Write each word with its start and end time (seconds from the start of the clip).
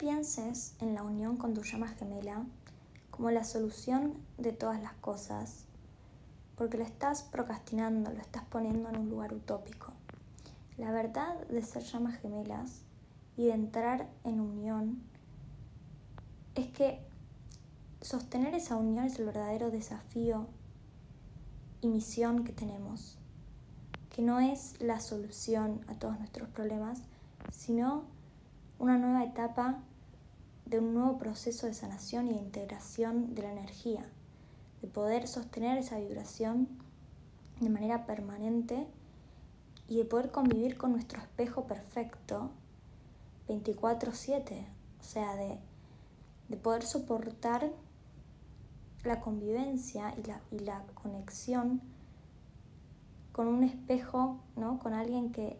pienses 0.00 0.72
en 0.80 0.94
la 0.94 1.02
unión 1.02 1.36
con 1.36 1.52
tu 1.52 1.62
llama 1.62 1.88
gemela 1.88 2.42
como 3.10 3.30
la 3.30 3.44
solución 3.44 4.14
de 4.38 4.50
todas 4.50 4.80
las 4.80 4.94
cosas, 4.94 5.66
porque 6.56 6.78
lo 6.78 6.84
estás 6.84 7.22
procrastinando, 7.22 8.10
lo 8.10 8.18
estás 8.18 8.44
poniendo 8.44 8.88
en 8.88 8.96
un 8.96 9.10
lugar 9.10 9.34
utópico. 9.34 9.92
La 10.78 10.90
verdad 10.90 11.38
de 11.48 11.60
ser 11.60 11.82
llamas 11.82 12.18
gemelas 12.18 12.80
y 13.36 13.44
de 13.44 13.52
entrar 13.52 14.08
en 14.24 14.40
unión 14.40 15.02
es 16.54 16.68
que 16.68 16.98
sostener 18.00 18.54
esa 18.54 18.76
unión 18.76 19.04
es 19.04 19.18
el 19.18 19.26
verdadero 19.26 19.70
desafío 19.70 20.46
y 21.82 21.88
misión 21.88 22.44
que 22.44 22.54
tenemos, 22.54 23.18
que 24.08 24.22
no 24.22 24.40
es 24.40 24.80
la 24.80 24.98
solución 24.98 25.84
a 25.88 25.94
todos 25.94 26.18
nuestros 26.18 26.48
problemas, 26.48 27.02
sino 27.52 28.04
una 28.78 28.96
nueva 28.96 29.24
etapa 29.24 29.82
de 30.70 30.78
un 30.78 30.94
nuevo 30.94 31.18
proceso 31.18 31.66
de 31.66 31.74
sanación 31.74 32.28
y 32.28 32.34
de 32.34 32.38
integración 32.38 33.34
de 33.34 33.42
la 33.42 33.50
energía, 33.50 34.08
de 34.80 34.88
poder 34.88 35.26
sostener 35.26 35.76
esa 35.78 35.98
vibración 35.98 36.68
de 37.58 37.68
manera 37.68 38.06
permanente 38.06 38.86
y 39.88 39.96
de 39.96 40.04
poder 40.04 40.30
convivir 40.30 40.78
con 40.78 40.92
nuestro 40.92 41.20
espejo 41.20 41.64
perfecto 41.64 42.50
24/7, 43.48 44.64
o 45.00 45.02
sea, 45.02 45.34
de, 45.34 45.58
de, 46.48 46.56
poder 46.56 46.84
soportar 46.84 47.72
la 49.02 49.20
convivencia 49.20 50.14
y 50.16 50.22
la, 50.28 50.40
y 50.52 50.60
la 50.60 50.84
conexión 50.94 51.80
con 53.32 53.48
un 53.48 53.64
espejo, 53.64 54.38
¿no? 54.54 54.78
con 54.78 54.94
alguien 54.94 55.32
que 55.32 55.58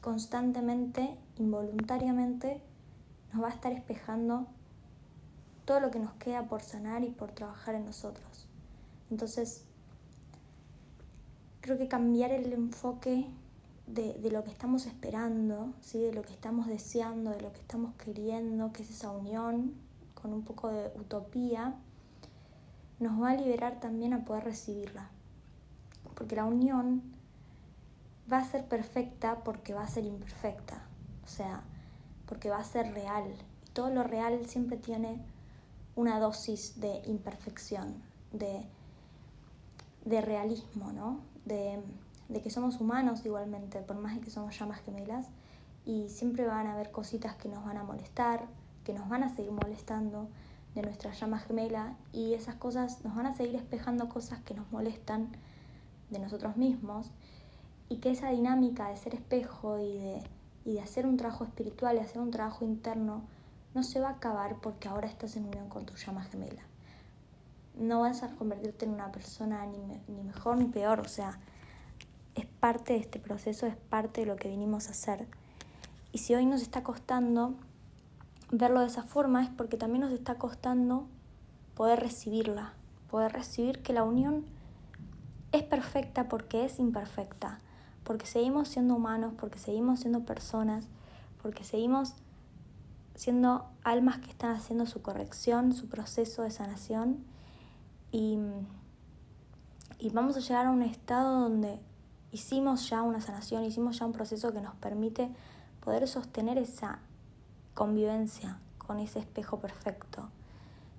constantemente, 0.00 1.16
involuntariamente, 1.36 2.60
nos 3.32 3.42
va 3.42 3.48
a 3.48 3.52
estar 3.52 3.72
espejando 3.72 4.46
todo 5.64 5.80
lo 5.80 5.90
que 5.90 5.98
nos 5.98 6.12
queda 6.14 6.44
por 6.46 6.62
sanar 6.62 7.04
y 7.04 7.10
por 7.10 7.32
trabajar 7.32 7.74
en 7.74 7.84
nosotros. 7.84 8.46
Entonces, 9.10 9.64
creo 11.60 11.76
que 11.76 11.88
cambiar 11.88 12.30
el 12.30 12.52
enfoque 12.52 13.26
de, 13.86 14.14
de, 14.14 14.30
lo 14.30 14.44
que 14.44 14.50
estamos 14.50 14.86
esperando, 14.86 15.72
¿sí? 15.80 15.98
de 15.98 16.12
lo 16.12 16.22
que 16.22 16.32
estamos 16.32 16.66
deseando, 16.66 17.30
de 17.30 17.40
lo 17.40 17.52
que 17.52 17.60
estamos 17.60 17.94
queriendo, 17.94 18.72
que 18.72 18.82
es 18.82 18.90
esa 18.90 19.10
unión 19.10 19.74
con 20.14 20.32
un 20.32 20.42
poco 20.42 20.68
de 20.68 20.90
utopía, 20.96 21.74
nos 22.98 23.22
va 23.22 23.30
a 23.30 23.36
liberar 23.36 23.80
también 23.80 24.12
a 24.12 24.24
poder 24.24 24.44
recibirla. 24.44 25.10
Porque 26.14 26.36
la 26.36 26.44
unión 26.44 27.02
va 28.30 28.38
a 28.38 28.44
ser 28.44 28.64
perfecta 28.64 29.42
porque 29.44 29.74
va 29.74 29.82
a 29.82 29.88
ser 29.88 30.04
imperfecta. 30.04 30.82
O 31.24 31.28
sea, 31.28 31.62
porque 32.28 32.50
va 32.50 32.58
a 32.58 32.64
ser 32.64 32.92
real. 32.92 33.24
Y 33.66 33.70
todo 33.70 33.90
lo 33.90 34.02
real 34.02 34.46
siempre 34.46 34.76
tiene 34.76 35.20
una 35.96 36.20
dosis 36.20 36.80
de 36.80 37.02
imperfección, 37.06 37.94
de, 38.32 38.64
de 40.04 40.20
realismo, 40.20 40.92
¿no? 40.92 41.20
De, 41.44 41.80
de, 42.28 42.40
que 42.40 42.50
somos 42.50 42.80
humanos 42.80 43.24
igualmente, 43.24 43.80
por 43.80 43.96
más 43.96 44.18
que 44.20 44.30
somos 44.30 44.56
llamas 44.58 44.80
gemelas, 44.82 45.26
y 45.84 46.08
siempre 46.08 46.46
van 46.46 46.66
a 46.66 46.74
haber 46.74 46.90
cositas 46.90 47.34
que 47.36 47.48
nos 47.48 47.64
van 47.64 47.78
a 47.78 47.82
molestar, 47.82 48.46
que 48.84 48.92
nos 48.92 49.08
van 49.08 49.24
a 49.24 49.34
seguir 49.34 49.50
molestando 49.50 50.28
de 50.74 50.82
nuestra 50.82 51.12
llama 51.12 51.38
gemela, 51.38 51.96
y 52.12 52.34
esas 52.34 52.54
cosas 52.54 53.04
nos 53.04 53.16
van 53.16 53.26
a 53.26 53.34
seguir 53.34 53.56
espejando 53.56 54.08
cosas 54.08 54.40
que 54.42 54.54
nos 54.54 54.70
molestan 54.70 55.30
de 56.10 56.18
nosotros 56.18 56.56
mismos, 56.56 57.10
y 57.88 57.96
que 57.96 58.10
esa 58.10 58.30
dinámica 58.30 58.90
de 58.90 58.96
ser 58.98 59.14
espejo 59.14 59.78
y 59.78 59.98
de 59.98 60.22
y 60.68 60.74
de 60.74 60.82
hacer 60.82 61.06
un 61.06 61.16
trabajo 61.16 61.44
espiritual 61.44 61.96
y 61.96 62.00
hacer 62.00 62.20
un 62.20 62.30
trabajo 62.30 62.62
interno 62.62 63.22
no 63.74 63.82
se 63.82 64.00
va 64.00 64.08
a 64.08 64.12
acabar 64.12 64.56
porque 64.60 64.86
ahora 64.86 65.08
estás 65.08 65.34
en 65.36 65.46
unión 65.46 65.70
con 65.70 65.86
tu 65.86 65.94
llama 65.94 66.24
gemela. 66.24 66.60
No 67.74 68.00
vas 68.00 68.22
a 68.22 68.28
convertirte 68.36 68.84
en 68.84 68.92
una 68.92 69.10
persona 69.10 69.64
ni, 69.64 69.78
ni 70.14 70.22
mejor 70.22 70.58
ni 70.58 70.66
peor, 70.66 71.00
o 71.00 71.08
sea, 71.08 71.38
es 72.34 72.44
parte 72.44 72.92
de 72.92 72.98
este 72.98 73.18
proceso, 73.18 73.66
es 73.66 73.76
parte 73.76 74.20
de 74.20 74.26
lo 74.26 74.36
que 74.36 74.50
vinimos 74.50 74.88
a 74.88 74.90
hacer. 74.90 75.26
Y 76.12 76.18
si 76.18 76.34
hoy 76.34 76.44
nos 76.44 76.60
está 76.60 76.82
costando 76.82 77.54
verlo 78.50 78.80
de 78.80 78.88
esa 78.88 79.04
forma 79.04 79.42
es 79.44 79.48
porque 79.48 79.78
también 79.78 80.02
nos 80.02 80.12
está 80.12 80.34
costando 80.34 81.06
poder 81.76 81.98
recibirla, 81.98 82.74
poder 83.10 83.32
recibir 83.32 83.80
que 83.82 83.94
la 83.94 84.04
unión 84.04 84.44
es 85.52 85.62
perfecta 85.62 86.28
porque 86.28 86.66
es 86.66 86.78
imperfecta 86.78 87.58
porque 88.04 88.26
seguimos 88.26 88.68
siendo 88.68 88.94
humanos, 88.94 89.34
porque 89.38 89.58
seguimos 89.58 90.00
siendo 90.00 90.24
personas, 90.24 90.86
porque 91.42 91.64
seguimos 91.64 92.14
siendo 93.14 93.66
almas 93.82 94.18
que 94.18 94.30
están 94.30 94.52
haciendo 94.52 94.86
su 94.86 95.02
corrección, 95.02 95.72
su 95.72 95.88
proceso 95.88 96.42
de 96.42 96.50
sanación 96.50 97.24
y, 98.12 98.38
y 99.98 100.10
vamos 100.10 100.36
a 100.36 100.40
llegar 100.40 100.66
a 100.66 100.70
un 100.70 100.82
estado 100.82 101.40
donde 101.40 101.80
hicimos 102.32 102.88
ya 102.88 103.02
una 103.02 103.20
sanación, 103.20 103.64
hicimos 103.64 103.98
ya 103.98 104.06
un 104.06 104.12
proceso 104.12 104.52
que 104.52 104.60
nos 104.60 104.74
permite 104.76 105.30
poder 105.84 106.06
sostener 106.06 106.58
esa 106.58 107.00
convivencia 107.74 108.58
con 108.78 109.00
ese 109.00 109.18
espejo 109.18 109.58
perfecto 109.58 110.28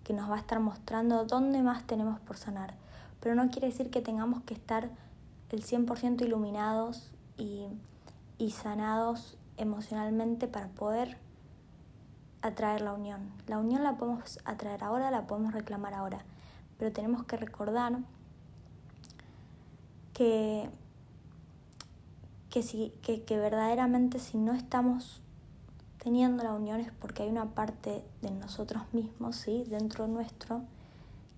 que 0.03 0.13
nos 0.13 0.29
va 0.29 0.35
a 0.35 0.39
estar 0.39 0.59
mostrando 0.59 1.25
dónde 1.25 1.61
más 1.61 1.85
tenemos 1.85 2.19
por 2.19 2.37
sanar. 2.37 2.73
Pero 3.19 3.35
no 3.35 3.49
quiere 3.51 3.67
decir 3.67 3.89
que 3.89 4.01
tengamos 4.01 4.41
que 4.43 4.53
estar 4.53 4.89
el 5.51 5.63
100% 5.63 6.21
iluminados 6.21 7.11
y, 7.37 7.65
y 8.37 8.51
sanados 8.51 9.37
emocionalmente 9.57 10.47
para 10.47 10.67
poder 10.69 11.17
atraer 12.41 12.81
la 12.81 12.93
unión. 12.93 13.31
La 13.47 13.57
unión 13.57 13.83
la 13.83 13.97
podemos 13.97 14.39
atraer 14.45 14.83
ahora, 14.83 15.11
la 15.11 15.27
podemos 15.27 15.53
reclamar 15.53 15.93
ahora, 15.93 16.23
pero 16.77 16.91
tenemos 16.91 17.23
que 17.25 17.37
recordar 17.37 17.99
que, 20.13 20.69
que, 22.49 22.63
si, 22.63 22.93
que, 23.01 23.23
que 23.23 23.37
verdaderamente 23.37 24.19
si 24.19 24.37
no 24.37 24.53
estamos 24.53 25.21
teniendo 26.01 26.43
la 26.43 26.53
unión 26.53 26.79
es 26.79 26.91
porque 26.93 27.23
hay 27.23 27.29
una 27.29 27.45
parte 27.45 28.03
de 28.21 28.31
nosotros 28.31 28.83
mismos, 28.93 29.35
¿sí? 29.35 29.65
dentro 29.67 30.07
nuestro, 30.07 30.61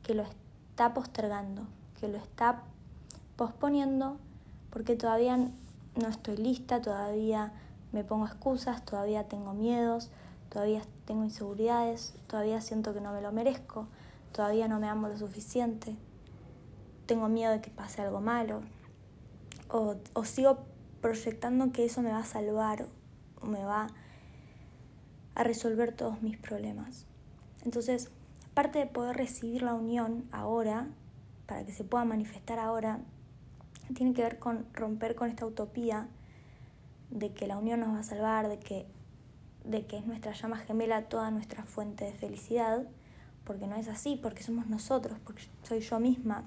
que 0.03 0.13
lo 0.13 0.23
está 0.23 0.93
postergando, 0.93 1.63
que 1.99 2.07
lo 2.07 2.17
está 2.17 2.63
posponiendo 3.35 4.17
porque 4.69 4.95
todavía 4.95 5.37
no 5.37 6.07
estoy 6.07 6.37
lista, 6.37 6.81
todavía 6.81 7.51
me 7.91 8.03
pongo 8.03 8.25
excusas, 8.25 8.83
todavía 8.85 9.27
tengo 9.27 9.53
miedos, 9.53 10.09
todavía 10.49 10.81
tengo 11.05 11.23
inseguridades, 11.23 12.13
todavía 12.27 12.61
siento 12.61 12.93
que 12.93 13.01
no 13.01 13.11
me 13.11 13.21
lo 13.21 13.31
merezco, 13.31 13.87
todavía 14.31 14.67
no 14.67 14.79
me 14.79 14.87
amo 14.87 15.09
lo 15.09 15.17
suficiente, 15.17 15.97
tengo 17.05 17.27
miedo 17.27 17.51
de 17.51 17.61
que 17.61 17.69
pase 17.69 18.01
algo 18.01 18.21
malo, 18.21 18.61
o, 19.69 19.95
o 20.13 20.25
sigo 20.25 20.59
proyectando 21.01 21.71
que 21.71 21.85
eso 21.85 22.01
me 22.01 22.11
va 22.11 22.19
a 22.19 22.25
salvar 22.25 22.85
o 23.41 23.45
me 23.45 23.63
va 23.63 23.87
a 25.35 25.43
resolver 25.43 25.93
todos 25.93 26.21
mis 26.21 26.37
problemas. 26.37 27.05
Entonces, 27.63 28.09
parte 28.53 28.79
de 28.79 28.85
poder 28.85 29.17
recibir 29.17 29.63
la 29.63 29.73
unión 29.73 30.25
ahora, 30.31 30.87
para 31.47 31.65
que 31.65 31.71
se 31.71 31.83
pueda 31.83 32.05
manifestar 32.05 32.59
ahora, 32.59 32.99
tiene 33.93 34.13
que 34.13 34.23
ver 34.23 34.39
con 34.39 34.65
romper 34.73 35.15
con 35.15 35.29
esta 35.29 35.45
utopía 35.45 36.07
de 37.09 37.33
que 37.33 37.47
la 37.47 37.57
unión 37.57 37.79
nos 37.79 37.93
va 37.93 37.99
a 37.99 38.03
salvar, 38.03 38.47
de 38.47 38.59
que, 38.59 38.85
de 39.65 39.85
que 39.85 39.97
es 39.97 40.05
nuestra 40.05 40.33
llama 40.33 40.57
gemela 40.57 41.03
toda 41.03 41.29
nuestra 41.31 41.63
fuente 41.63 42.05
de 42.05 42.13
felicidad, 42.13 42.87
porque 43.43 43.67
no 43.67 43.75
es 43.75 43.87
así, 43.87 44.19
porque 44.21 44.43
somos 44.43 44.67
nosotros, 44.67 45.17
porque 45.23 45.43
soy 45.63 45.81
yo 45.81 45.99
misma 45.99 46.43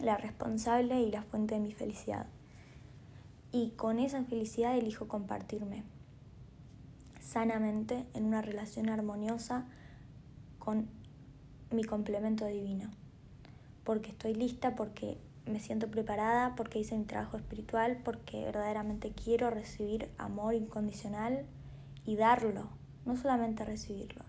la 0.00 0.16
responsable 0.16 1.00
y 1.00 1.10
la 1.10 1.22
fuente 1.22 1.54
de 1.54 1.60
mi 1.60 1.72
felicidad. 1.72 2.26
Y 3.50 3.70
con 3.70 3.98
esa 3.98 4.22
felicidad 4.24 4.76
elijo 4.76 5.08
compartirme 5.08 5.82
sanamente 7.20 8.06
en 8.14 8.24
una 8.24 8.42
relación 8.42 8.88
armoniosa 8.90 9.64
con 10.58 10.88
mi 11.70 11.84
complemento 11.84 12.44
divino. 12.46 12.90
Porque 13.84 14.10
estoy 14.10 14.34
lista, 14.34 14.74
porque 14.76 15.18
me 15.48 15.60
siento 15.60 15.88
preparada 15.88 16.54
porque 16.54 16.78
hice 16.78 16.96
mi 16.96 17.04
trabajo 17.04 17.36
espiritual, 17.36 18.00
porque 18.04 18.44
verdaderamente 18.44 19.12
quiero 19.12 19.50
recibir 19.50 20.10
amor 20.18 20.54
incondicional 20.54 21.44
y 22.04 22.16
darlo, 22.16 22.68
no 23.04 23.16
solamente 23.16 23.64
recibirlo. 23.64 24.24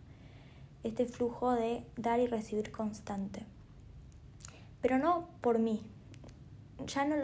Este 0.83 1.05
flujo 1.05 1.53
de 1.53 1.85
dar 1.97 2.19
y 2.19 2.27
recibir 2.27 2.71
constante. 2.71 3.45
Pero 4.81 4.97
no 4.97 5.27
por 5.41 5.59
mí. 5.59 5.81
Ya 6.87 7.05
no 7.05 7.15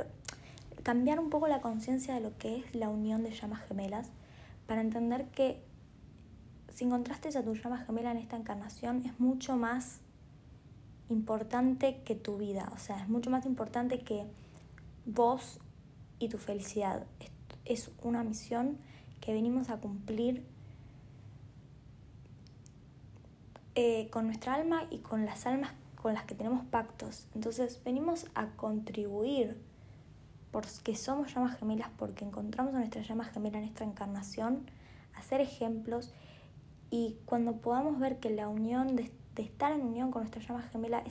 cambiar 0.83 1.19
un 1.19 1.29
poco 1.29 1.47
la 1.47 1.61
conciencia 1.61 2.13
de 2.13 2.21
lo 2.21 2.37
que 2.37 2.57
es 2.57 2.75
la 2.75 2.89
unión 2.89 3.23
de 3.23 3.31
llamas 3.31 3.65
gemelas 3.67 4.11
para 4.67 4.81
entender 4.81 5.25
que 5.29 5.63
si 6.73 6.83
encontraste 6.83 7.29
a 7.37 7.43
tu 7.43 7.55
llama 7.55 7.77
gemela 7.77 8.11
en 8.11 8.17
esta 8.17 8.35
encarnación 8.35 9.03
es 9.05 9.19
mucho 9.19 9.55
más 9.55 10.01
importante 11.09 12.01
que 12.03 12.15
tu 12.15 12.37
vida, 12.37 12.71
o 12.73 12.77
sea, 12.77 13.01
es 13.01 13.09
mucho 13.09 13.29
más 13.29 13.45
importante 13.45 14.01
que 14.01 14.25
vos 15.05 15.59
y 16.19 16.29
tu 16.29 16.37
felicidad. 16.37 17.05
Es 17.65 17.91
una 18.01 18.23
misión 18.23 18.77
que 19.21 19.33
venimos 19.33 19.69
a 19.69 19.77
cumplir 19.77 20.45
eh, 23.75 24.09
con 24.09 24.27
nuestra 24.27 24.53
alma 24.53 24.85
y 24.89 24.99
con 24.99 25.25
las 25.25 25.45
almas 25.45 25.73
con 26.05 26.13
las 26.13 26.25
que 26.25 26.35
tenemos 26.35 26.63
pactos. 26.67 27.27
Entonces 27.33 27.81
venimos 27.83 28.27
a 28.35 28.49
contribuir 28.57 29.59
porque 30.51 30.95
somos 30.95 31.33
llamas 31.33 31.57
gemelas, 31.57 31.89
porque 31.97 32.23
encontramos 32.23 32.75
a 32.75 32.77
nuestra 32.77 33.01
llama 33.01 33.25
gemela 33.25 33.57
en 33.57 33.63
esta 33.63 33.83
encarnación, 33.83 34.69
a 35.15 35.23
ser 35.23 35.41
ejemplos 35.41 36.13
y 36.91 37.17
cuando 37.25 37.53
podamos 37.53 37.99
ver 37.99 38.19
que 38.19 38.29
la 38.29 38.47
unión, 38.47 38.95
de, 38.95 39.11
estar 39.41 39.71
en 39.71 39.81
unión 39.81 40.11
con 40.11 40.21
nuestra 40.23 40.41
llama 40.41 40.61
gemela, 40.63 41.03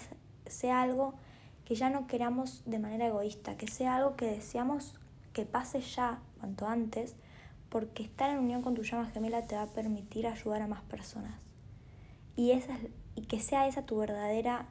sea 0.46 0.82
algo 0.82 1.14
que 1.64 1.74
ya 1.74 1.90
no 1.90 2.06
queramos 2.06 2.62
de 2.66 2.78
manera 2.78 3.06
egoísta, 3.06 3.56
que 3.56 3.66
sea 3.66 3.96
algo 3.96 4.16
que 4.16 4.26
deseamos 4.26 4.98
que 5.32 5.44
pase 5.46 5.80
ya 5.80 6.20
cuanto 6.38 6.68
antes, 6.68 7.16
porque 7.68 8.02
estar 8.02 8.30
en 8.30 8.38
unión 8.38 8.62
con 8.62 8.74
tu 8.74 8.82
llama 8.82 9.06
gemela 9.06 9.42
te 9.42 9.56
va 9.56 9.62
a 9.62 9.66
permitir 9.66 10.26
ayudar 10.26 10.62
a 10.62 10.68
más 10.68 10.82
personas. 10.82 11.34
Y, 12.36 12.52
esa, 12.52 12.78
y 13.14 13.22
que 13.22 13.40
sea 13.40 13.66
esa 13.66 13.86
tu 13.86 13.96
verdadera 13.96 14.68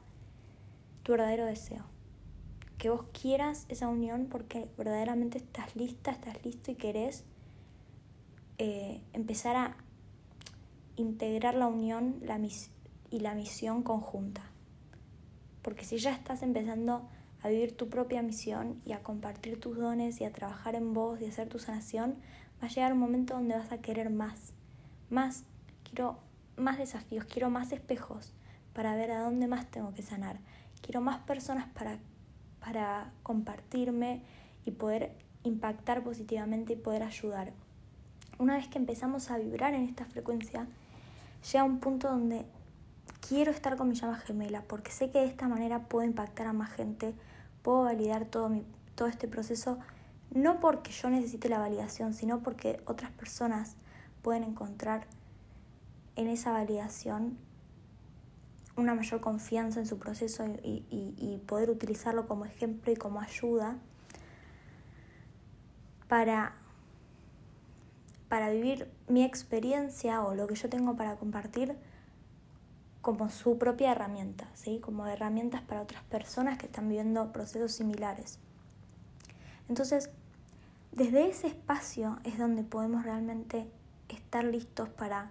tu 1.04 1.12
verdadero 1.12 1.44
deseo. 1.44 1.84
Que 2.78 2.90
vos 2.90 3.04
quieras 3.12 3.66
esa 3.68 3.88
unión 3.88 4.26
porque 4.28 4.68
verdaderamente 4.76 5.38
estás 5.38 5.76
lista, 5.76 6.10
estás 6.10 6.44
listo 6.44 6.72
y 6.72 6.74
querés 6.74 7.24
eh, 8.58 9.00
empezar 9.12 9.54
a 9.54 9.76
integrar 10.96 11.54
la 11.54 11.66
unión 11.66 12.16
la 12.22 12.38
y 13.10 13.20
la 13.20 13.34
misión 13.34 13.82
conjunta. 13.82 14.42
Porque 15.62 15.84
si 15.84 15.98
ya 15.98 16.12
estás 16.12 16.42
empezando 16.42 17.08
a 17.42 17.48
vivir 17.48 17.76
tu 17.76 17.88
propia 17.88 18.22
misión 18.22 18.80
y 18.84 18.92
a 18.92 19.02
compartir 19.02 19.60
tus 19.60 19.76
dones 19.76 20.20
y 20.20 20.24
a 20.24 20.32
trabajar 20.32 20.74
en 20.74 20.94
vos 20.94 21.20
y 21.20 21.26
hacer 21.26 21.48
tu 21.48 21.58
sanación, 21.58 22.16
va 22.62 22.66
a 22.66 22.70
llegar 22.70 22.92
un 22.92 22.98
momento 22.98 23.34
donde 23.34 23.56
vas 23.56 23.70
a 23.72 23.78
querer 23.78 24.10
más. 24.10 24.52
Más, 25.10 25.44
quiero 25.84 26.18
más 26.56 26.78
desafíos, 26.78 27.24
quiero 27.24 27.50
más 27.50 27.72
espejos 27.72 28.32
para 28.72 28.94
ver 28.96 29.10
a 29.10 29.20
dónde 29.20 29.46
más 29.46 29.66
tengo 29.70 29.92
que 29.94 30.02
sanar. 30.02 30.38
Quiero 30.80 31.00
más 31.00 31.20
personas 31.20 31.68
para, 31.72 31.98
para 32.60 33.12
compartirme 33.22 34.22
y 34.64 34.72
poder 34.72 35.12
impactar 35.44 36.02
positivamente 36.02 36.72
y 36.72 36.76
poder 36.76 37.02
ayudar. 37.02 37.52
Una 38.38 38.56
vez 38.56 38.68
que 38.68 38.78
empezamos 38.78 39.30
a 39.30 39.38
vibrar 39.38 39.74
en 39.74 39.84
esta 39.84 40.04
frecuencia, 40.04 40.66
llega 41.52 41.64
un 41.64 41.78
punto 41.78 42.08
donde 42.08 42.46
quiero 43.26 43.50
estar 43.50 43.76
con 43.76 43.88
mi 43.88 43.94
llama 43.94 44.18
gemela 44.18 44.62
porque 44.62 44.90
sé 44.90 45.10
que 45.10 45.20
de 45.20 45.26
esta 45.26 45.48
manera 45.48 45.84
puedo 45.88 46.06
impactar 46.06 46.46
a 46.46 46.52
más 46.52 46.70
gente, 46.72 47.14
puedo 47.62 47.84
validar 47.84 48.26
todo, 48.26 48.48
mi, 48.48 48.64
todo 48.94 49.08
este 49.08 49.28
proceso, 49.28 49.78
no 50.30 50.60
porque 50.60 50.92
yo 50.92 51.10
necesite 51.10 51.48
la 51.48 51.58
validación, 51.58 52.14
sino 52.14 52.40
porque 52.40 52.80
otras 52.86 53.10
personas 53.12 53.76
pueden 54.22 54.44
encontrar 54.44 55.06
en 56.16 56.28
esa 56.28 56.52
validación 56.52 57.38
una 58.76 58.94
mayor 58.94 59.20
confianza 59.20 59.80
en 59.80 59.86
su 59.86 59.98
proceso 59.98 60.44
y, 60.62 60.84
y 60.90 61.42
poder 61.46 61.70
utilizarlo 61.70 62.26
como 62.26 62.44
ejemplo 62.44 62.92
y 62.92 62.96
como 62.96 63.20
ayuda 63.20 63.78
para 66.08 66.54
para 68.28 68.50
vivir 68.50 68.90
mi 69.06 69.22
experiencia 69.22 70.22
o 70.22 70.34
lo 70.34 70.48
que 70.48 70.56
yo 70.56 70.68
tengo 70.68 70.96
para 70.96 71.14
compartir 71.14 71.76
como 73.04 73.30
su 73.30 73.56
propia 73.56 73.92
herramienta, 73.92 74.48
¿sí? 74.54 74.80
como 74.80 75.06
herramientas 75.06 75.62
para 75.62 75.82
otras 75.82 76.02
personas 76.02 76.58
que 76.58 76.66
están 76.66 76.88
viviendo 76.88 77.32
procesos 77.32 77.70
similares. 77.70 78.40
Entonces, 79.68 80.10
desde 80.90 81.28
ese 81.28 81.46
espacio 81.46 82.18
es 82.24 82.36
donde 82.36 82.64
podemos 82.64 83.04
realmente 83.04 83.70
estar 84.08 84.44
listos 84.44 84.88
para 84.88 85.30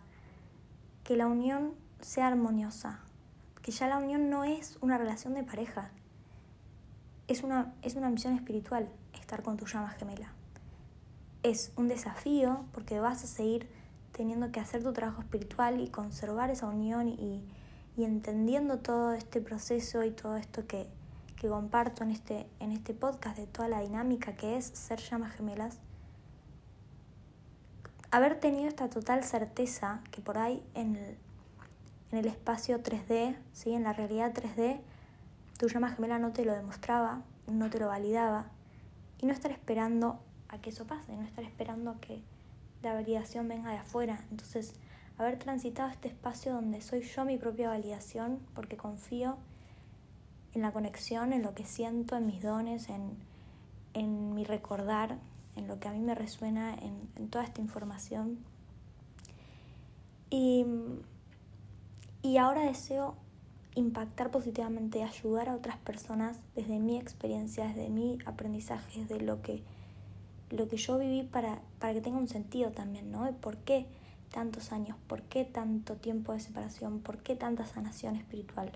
que 1.03 1.17
la 1.17 1.27
unión 1.27 1.73
sea 1.99 2.27
armoniosa, 2.27 3.01
que 3.61 3.71
ya 3.71 3.87
la 3.87 3.97
unión 3.97 4.29
no 4.29 4.45
es 4.45 4.77
una 4.79 4.97
relación 4.97 5.33
de 5.33 5.43
pareja, 5.43 5.91
es 7.27 7.43
una, 7.43 7.73
es 7.81 7.95
una 7.95 8.09
misión 8.09 8.35
espiritual 8.35 8.87
estar 9.13 9.43
con 9.43 9.57
tu 9.57 9.65
llama 9.65 9.89
gemela 9.89 10.31
es 11.43 11.73
un 11.75 11.89
desafío 11.89 12.65
porque 12.73 12.99
vas 12.99 13.23
a 13.23 13.27
seguir 13.27 13.67
teniendo 14.13 14.51
que 14.51 14.59
hacer 14.59 14.81
tu 14.81 14.93
trabajo 14.93 15.21
espiritual 15.21 15.81
y 15.81 15.89
conservar 15.89 16.49
esa 16.49 16.67
unión 16.67 17.09
y, 17.09 17.43
entendiendo 17.97 18.79
todo 18.79 19.13
este 19.13 19.41
proceso 19.41 20.03
y 20.03 20.11
todo 20.11 20.35
esto 20.35 20.65
que, 20.67 20.87
comparto 21.41 22.03
en 22.03 22.11
este, 22.11 22.47
en 22.61 22.71
este 22.71 22.93
podcast 22.93 23.37
de 23.37 23.47
toda 23.47 23.67
la 23.67 23.81
dinámica 23.81 24.33
que 24.33 24.55
es 24.55 24.65
ser 24.65 24.99
llamas 25.01 25.33
gemelas, 25.33 25.77
haber 28.11 28.39
tenido 28.39 28.69
esta 28.69 28.89
total 28.89 29.25
certeza 29.25 30.01
que 30.11 30.21
por 30.21 30.37
ahí 30.37 30.63
en 30.73 30.95
el, 30.95 31.17
en 32.13 32.17
el 32.19 32.27
espacio 32.27 32.81
3D, 32.81 33.35
¿sí? 33.51 33.73
en 33.73 33.83
la 33.83 33.91
realidad 33.91 34.33
3D, 34.33 34.79
tu 35.59 35.67
llama 35.67 35.89
gemela 35.89 36.17
no 36.17 36.31
te 36.31 36.45
lo 36.45 36.53
demostraba, 36.53 37.23
no 37.47 37.69
te 37.69 37.77
lo 37.77 37.87
validaba, 37.87 38.47
y 39.19 39.25
no 39.25 39.33
estar 39.33 39.51
esperando 39.51 40.19
a 40.47 40.59
que 40.59 40.69
eso 40.69 40.85
pase, 40.85 41.15
no 41.15 41.23
estar 41.23 41.43
esperando 41.43 41.91
a 41.91 41.99
que 41.99 42.21
la 42.83 42.93
validación 42.93 43.47
venga 43.47 43.71
de 43.71 43.77
afuera. 43.77 44.23
Entonces, 44.31 44.75
haber 45.17 45.37
transitado 45.37 45.89
este 45.89 46.07
espacio 46.07 46.53
donde 46.53 46.81
soy 46.81 47.01
yo 47.01 47.25
mi 47.25 47.37
propia 47.37 47.69
validación, 47.69 48.39
porque 48.55 48.77
confío 48.77 49.37
en 50.53 50.61
la 50.61 50.71
conexión, 50.71 51.33
en 51.33 51.43
lo 51.43 51.53
que 51.53 51.65
siento, 51.65 52.15
en 52.15 52.25
mis 52.25 52.41
dones, 52.41 52.89
en, 52.89 53.17
en 53.93 54.33
mi 54.33 54.43
recordar, 54.43 55.17
en 55.55 55.67
lo 55.67 55.79
que 55.79 55.87
a 55.87 55.91
mí 55.91 55.99
me 55.99 56.15
resuena, 56.15 56.73
en, 56.75 57.29
toda 57.29 57.43
esta 57.43 57.61
información. 57.61 58.39
Y, 60.29 60.65
y 62.21 62.37
ahora 62.37 62.61
deseo 62.61 63.15
impactar 63.75 64.29
positivamente, 64.31 65.03
ayudar 65.03 65.49
a 65.49 65.55
otras 65.55 65.77
personas 65.77 66.39
desde 66.55 66.79
mi 66.79 66.97
experiencia, 66.97 67.67
desde 67.67 67.89
mi 67.89 68.19
aprendizaje, 68.25 69.01
desde 69.01 69.23
lo 69.23 69.41
que 69.41 69.63
lo 70.51 70.67
que 70.67 70.77
yo 70.77 70.99
viví 70.99 71.23
para, 71.23 71.59
para 71.79 71.93
que 71.93 72.01
tenga 72.01 72.17
un 72.17 72.27
sentido 72.27 72.71
también, 72.71 73.11
¿no? 73.11 73.31
¿Por 73.41 73.57
qué 73.57 73.87
tantos 74.33 74.73
años? 74.73 74.97
¿Por 75.07 75.21
qué 75.21 75.45
tanto 75.45 75.95
tiempo 75.95 76.33
de 76.33 76.41
separación? 76.41 76.99
¿Por 76.99 77.19
qué 77.19 77.35
tanta 77.35 77.65
sanación 77.65 78.17
espiritual? 78.17 78.71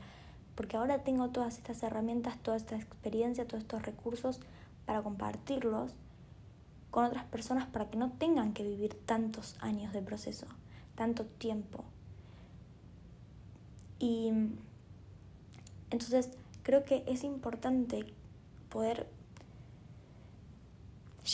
Porque 0.56 0.77
ahora 0.77 1.04
tengo 1.04 1.30
todas 1.30 1.57
estas 1.57 1.83
herramientas, 1.83 2.38
toda 2.42 2.56
esta 2.56 2.75
experiencia, 2.77 3.45
todos 3.45 3.63
estos 3.63 3.81
recursos 3.81 4.39
para 4.86 5.01
compartirlos 5.01 5.91
con 6.91 7.03
otras 7.05 7.25
personas 7.25 7.67
para 7.67 7.89
que 7.89 7.98
no 7.98 8.12
tengan 8.12 8.53
que 8.53 8.63
vivir 8.63 8.93
tantos 9.05 9.55
años 9.60 9.91
de 9.91 10.01
proceso, 10.01 10.46
tanto 10.96 11.25
tiempo. 11.25 11.84
Y 14.00 14.32
entonces 15.89 16.29
creo 16.63 16.86
que 16.86 17.03
es 17.08 17.24
importante 17.24 18.05
poder 18.70 19.08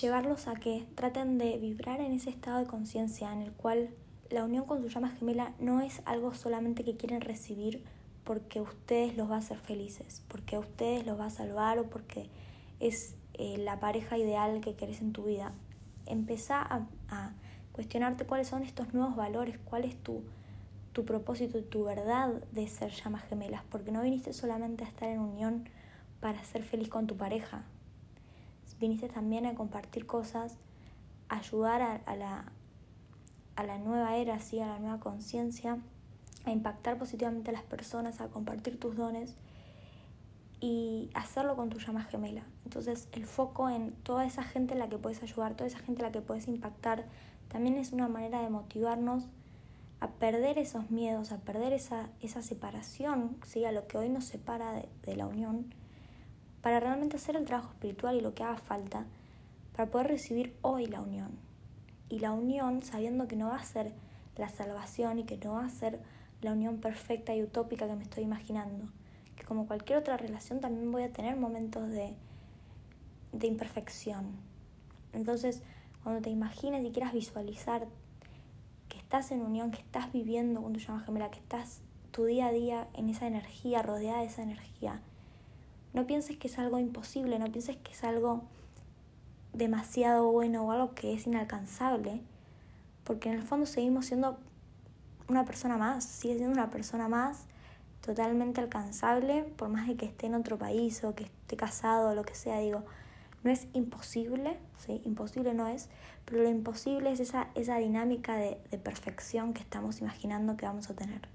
llevarlos 0.01 0.47
a 0.47 0.55
que 0.55 0.87
traten 0.95 1.37
de 1.37 1.57
vibrar 1.57 1.99
en 1.99 2.13
ese 2.13 2.29
estado 2.29 2.59
de 2.59 2.65
conciencia 2.65 3.31
en 3.31 3.41
el 3.41 3.51
cual 3.51 3.89
la 4.33 4.43
unión 4.43 4.65
con 4.65 4.81
su 4.81 4.89
llama 4.89 5.09
gemela 5.11 5.53
no 5.59 5.81
es 5.81 6.01
algo 6.05 6.33
solamente 6.33 6.83
que 6.83 6.97
quieren 6.97 7.21
recibir 7.21 7.83
porque 8.23 8.61
ustedes 8.61 9.15
los 9.15 9.29
va 9.29 9.35
a 9.35 9.39
hacer 9.39 9.57
felices, 9.57 10.23
porque 10.27 10.55
a 10.55 10.59
ustedes 10.59 11.05
los 11.05 11.19
va 11.19 11.27
a 11.27 11.29
salvar 11.29 11.77
o 11.77 11.89
porque 11.89 12.29
es 12.79 13.15
eh, 13.35 13.57
la 13.57 13.79
pareja 13.79 14.17
ideal 14.17 14.61
que 14.61 14.75
querés 14.75 15.01
en 15.01 15.13
tu 15.13 15.25
vida. 15.25 15.53
Empezá 16.05 16.61
a, 16.61 16.87
a, 17.09 17.33
cuestionarte 17.73 18.25
cuáles 18.25 18.47
son 18.47 18.63
estos 18.63 18.93
nuevos 18.93 19.15
valores, 19.15 19.57
cuál 19.65 19.83
es 19.83 19.95
tu, 20.01 20.23
tu 20.93 21.05
propósito 21.05 21.63
tu 21.63 21.83
verdad 21.83 22.29
de 22.51 22.67
ser 22.67 22.91
llamas 22.91 23.23
gemelas, 23.23 23.63
porque 23.69 23.91
no 23.91 24.01
viniste 24.01 24.33
solamente 24.33 24.83
a 24.83 24.87
estar 24.87 25.09
en 25.09 25.19
unión 25.19 25.69
para 26.19 26.43
ser 26.43 26.63
feliz 26.63 26.89
con 26.89 27.07
tu 27.07 27.17
pareja, 27.17 27.65
viniste 28.79 29.07
también 29.07 29.45
a 29.45 29.55
compartir 29.55 30.05
cosas, 30.05 30.57
ayudar 31.29 32.01
a, 32.05 32.15
la, 32.15 32.51
a 33.55 33.63
la 33.63 33.77
nueva 33.77 34.15
era, 34.15 34.39
¿sí? 34.39 34.59
a 34.59 34.67
la 34.67 34.79
nueva 34.79 34.99
conciencia, 34.99 35.77
a 36.45 36.51
impactar 36.51 36.97
positivamente 36.97 37.51
a 37.51 37.53
las 37.53 37.63
personas, 37.63 38.21
a 38.21 38.27
compartir 38.27 38.79
tus 38.79 38.95
dones 38.95 39.35
y 40.59 41.09
hacerlo 41.13 41.55
con 41.55 41.69
tu 41.69 41.79
llama 41.79 42.03
gemela. 42.03 42.43
Entonces 42.65 43.07
el 43.11 43.25
foco 43.25 43.69
en 43.69 43.91
toda 44.03 44.25
esa 44.25 44.43
gente 44.43 44.73
a 44.73 44.77
la 44.77 44.89
que 44.89 44.97
puedes 44.97 45.21
ayudar, 45.21 45.55
toda 45.55 45.67
esa 45.67 45.79
gente 45.79 46.01
a 46.01 46.07
la 46.07 46.11
que 46.11 46.21
puedes 46.21 46.47
impactar, 46.47 47.05
también 47.49 47.77
es 47.77 47.91
una 47.91 48.07
manera 48.07 48.41
de 48.41 48.49
motivarnos 48.49 49.25
a 49.99 50.07
perder 50.09 50.57
esos 50.57 50.89
miedos, 50.89 51.31
a 51.31 51.37
perder 51.37 51.71
esa, 51.73 52.09
esa 52.21 52.41
separación, 52.41 53.37
¿sí? 53.45 53.65
a 53.65 53.71
lo 53.71 53.87
que 53.87 53.97
hoy 53.97 54.09
nos 54.09 54.25
separa 54.25 54.73
de, 54.73 54.89
de 55.03 55.15
la 55.15 55.27
unión 55.27 55.73
para 56.61 56.79
realmente 56.79 57.17
hacer 57.17 57.35
el 57.35 57.45
trabajo 57.45 57.71
espiritual 57.71 58.15
y 58.15 58.21
lo 58.21 58.33
que 58.33 58.43
haga 58.43 58.57
falta 58.57 59.05
para 59.75 59.91
poder 59.91 60.07
recibir 60.07 60.55
hoy 60.61 60.85
la 60.85 61.01
unión. 61.01 61.42
Y 62.09 62.19
la 62.19 62.31
unión 62.31 62.81
sabiendo 62.83 63.27
que 63.27 63.35
no 63.35 63.49
va 63.49 63.57
a 63.57 63.63
ser 63.63 63.91
la 64.37 64.49
salvación 64.49 65.19
y 65.19 65.23
que 65.23 65.37
no 65.37 65.53
va 65.53 65.65
a 65.65 65.69
ser 65.69 65.99
la 66.41 66.51
unión 66.51 66.77
perfecta 66.77 67.35
y 67.35 67.43
utópica 67.43 67.87
que 67.87 67.95
me 67.95 68.03
estoy 68.03 68.23
imaginando. 68.23 68.87
Que 69.35 69.43
como 69.43 69.67
cualquier 69.67 69.99
otra 69.99 70.17
relación 70.17 70.59
también 70.59 70.91
voy 70.91 71.03
a 71.03 71.11
tener 71.11 71.35
momentos 71.35 71.89
de, 71.89 72.13
de 73.31 73.47
imperfección. 73.47 74.35
Entonces, 75.13 75.61
cuando 76.03 76.21
te 76.21 76.29
imagines 76.29 76.85
y 76.85 76.91
quieras 76.91 77.13
visualizar 77.13 77.87
que 78.89 78.97
estás 78.97 79.31
en 79.31 79.41
unión, 79.41 79.71
que 79.71 79.81
estás 79.81 80.11
viviendo 80.11 80.61
con 80.61 80.73
tu 80.73 80.79
llama 80.79 81.01
gemela, 81.01 81.31
que 81.31 81.39
estás 81.39 81.81
tu 82.11 82.25
día 82.25 82.47
a 82.47 82.51
día 82.51 82.87
en 82.93 83.09
esa 83.09 83.25
energía, 83.25 83.81
rodeada 83.81 84.19
de 84.19 84.27
esa 84.27 84.43
energía. 84.43 85.01
No 85.93 86.05
pienses 86.05 86.37
que 86.37 86.47
es 86.47 86.59
algo 86.59 86.79
imposible, 86.79 87.39
no 87.39 87.51
pienses 87.51 87.77
que 87.77 87.91
es 87.91 88.03
algo 88.03 88.43
demasiado 89.53 90.31
bueno 90.31 90.65
o 90.65 90.71
algo 90.71 90.93
que 90.95 91.13
es 91.13 91.27
inalcanzable, 91.27 92.21
porque 93.03 93.29
en 93.29 93.35
el 93.35 93.43
fondo 93.43 93.65
seguimos 93.65 94.07
siendo 94.07 94.39
una 95.27 95.45
persona 95.45 95.77
más, 95.77 96.03
sigue 96.03 96.37
siendo 96.37 96.53
una 96.53 96.69
persona 96.69 97.07
más 97.07 97.45
totalmente 98.01 98.59
alcanzable, 98.59 99.43
por 99.55 99.69
más 99.69 99.87
de 99.87 99.95
que 99.95 100.05
esté 100.05 100.25
en 100.25 100.35
otro 100.35 100.57
país 100.57 101.03
o 101.03 101.15
que 101.15 101.23
esté 101.23 101.55
casado 101.55 102.09
o 102.09 102.15
lo 102.15 102.23
que 102.23 102.35
sea, 102.35 102.59
digo, 102.59 102.83
no 103.43 103.51
es 103.51 103.67
imposible, 103.73 104.57
¿sí? 104.77 105.01
Imposible 105.05 105.53
no 105.53 105.67
es, 105.67 105.89
pero 106.25 106.43
lo 106.43 106.49
imposible 106.49 107.11
es 107.11 107.19
esa, 107.19 107.47
esa 107.55 107.77
dinámica 107.77 108.35
de, 108.35 108.57
de 108.71 108.77
perfección 108.77 109.53
que 109.53 109.61
estamos 109.61 110.01
imaginando 110.01 110.57
que 110.57 110.65
vamos 110.65 110.89
a 110.89 110.95
tener. 110.95 111.29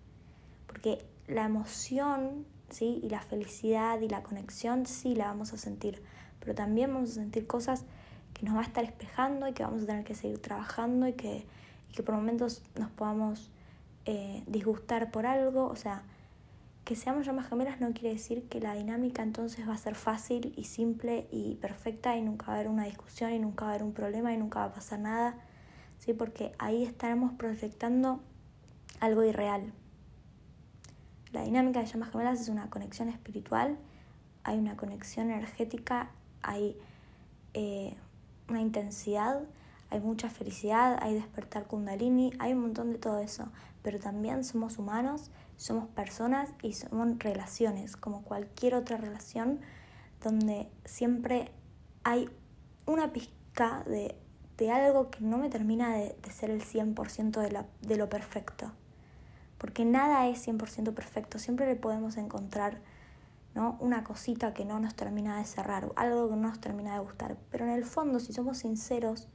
Porque 0.67 1.05
la 1.27 1.45
emoción, 1.45 2.47
¿sí? 2.71 3.01
Y 3.03 3.09
la 3.09 3.21
felicidad 3.21 4.01
y 4.01 4.09
la 4.09 4.23
conexión 4.23 4.87
sí 4.87 5.15
la 5.15 5.27
vamos 5.27 5.53
a 5.53 5.59
sentir, 5.59 6.03
pero 6.41 6.55
también 6.55 6.93
vamos 6.93 7.11
a 7.11 7.15
sentir 7.15 7.47
cosas 7.47 7.85
que 8.39 8.47
nos 8.47 8.55
va 8.55 8.61
a 8.61 8.65
estar 8.65 8.85
espejando 8.85 9.49
y 9.49 9.53
que 9.53 9.65
vamos 9.65 9.83
a 9.83 9.87
tener 9.87 10.05
que 10.05 10.15
seguir 10.15 10.41
trabajando 10.41 11.09
y 11.09 11.15
que, 11.15 11.45
que 11.93 12.03
por 12.03 12.15
momentos 12.15 12.63
nos 12.79 12.91
podamos 12.91 13.51
eh, 14.07 14.45
disgustar 14.47 15.11
por 15.11 15.27
algo, 15.27 15.67
o 15.67 15.77
sea, 15.77 16.03
que 16.85 16.97
seamos 16.97 17.27
llamas 17.27 17.49
gemelas 17.49 17.81
no 17.81 17.93
quiere 17.93 18.15
decir 18.15 18.49
que 18.49 18.61
la 18.61 18.75
dinámica 18.75 19.23
entonces 19.23 19.69
va 19.69 19.75
a 19.75 19.77
ser 19.77 19.95
fácil 19.95 20.55
y 20.57 20.65
simple 20.65 21.29
y 21.31 21.57
perfecta 21.57 22.17
y 22.17 22.23
nunca 22.23 22.47
va 22.47 22.53
a 22.53 22.55
haber 22.57 22.69
una 22.69 22.85
discusión 22.85 23.33
y 23.33 23.39
nunca 23.39 23.67
va 23.67 23.73
a 23.73 23.75
haber 23.75 23.85
un 23.85 23.93
problema 23.93 24.33
y 24.33 24.39
nunca 24.39 24.61
va 24.61 24.67
a 24.67 24.73
pasar 24.73 25.01
nada, 25.01 25.35
¿sí? 25.99 26.15
porque 26.15 26.55
ahí 26.59 26.85
estaremos 26.85 27.33
proyectando 27.33 28.21
algo 29.01 29.25
irreal. 29.25 29.73
La 31.33 31.43
dinámica 31.43 31.81
de 31.81 31.87
llamas 31.87 32.11
gemelas 32.11 32.41
es 32.41 32.49
una 32.49 32.71
conexión 32.71 33.11
espiritual, 33.11 33.77
hay 34.45 34.59
una 34.59 34.77
conexión 34.77 35.31
energética, 35.31 36.11
hay 36.41 36.79
eh, 37.53 37.97
una 38.49 38.61
intensidad, 38.61 39.43
hay 39.91 40.01
mucha 40.01 40.29
felicidad, 40.29 40.99
hay 41.01 41.15
despertar 41.15 41.67
kundalini, 41.67 42.33
hay 42.39 42.53
un 42.53 42.61
montón 42.61 42.93
de 42.93 42.99
todo 42.99 43.21
eso, 43.21 43.49
pero 43.83 43.99
también 43.99 44.45
somos 44.45 44.79
humanos 44.79 45.31
somos 45.59 45.89
personas 45.89 46.51
y 46.63 46.73
somos 46.73 47.19
relaciones, 47.19 47.97
como 47.97 48.23
cualquier 48.23 48.75
otra 48.75 48.97
relación, 48.97 49.61
donde 50.23 50.69
siempre 50.85 51.51
hay 52.05 52.31
una 52.87 53.13
pizca 53.13 53.85
de, 53.85 54.17
algo 54.71 55.11
que 55.11 55.21
no 55.21 55.37
me 55.37 55.51
termina 55.51 55.95
de, 55.95 56.17
ser 56.31 56.51
el 56.51 56.63
100% 56.63 57.41
de, 57.41 57.65
de 57.87 57.97
lo 57.97 58.09
perfecto. 58.09 58.71
Porque 59.59 59.85
nada 59.85 60.29
es 60.29 60.47
100% 60.47 60.95
perfecto, 60.95 61.41
siempre 61.41 61.67
le 61.67 61.75
podemos 61.75 62.17
encontrar 62.17 62.81
una 63.59 64.05
cosita 64.05 64.55
que 64.55 64.65
no 64.65 64.81
nos 64.81 64.95
termina 64.95 65.39
de 65.39 65.45
cerrar, 65.45 65.91
algo 65.97 66.29
que 66.29 66.37
no 66.37 66.49
nos 66.49 66.61
termina 66.61 66.95
de 66.95 67.01
gustar. 67.01 67.37
Pero 67.51 67.65
en 67.65 67.71
el 67.71 67.85
fondo, 67.85 68.21
si 68.21 68.33
somos 68.33 68.59
sinceros, 68.59 69.29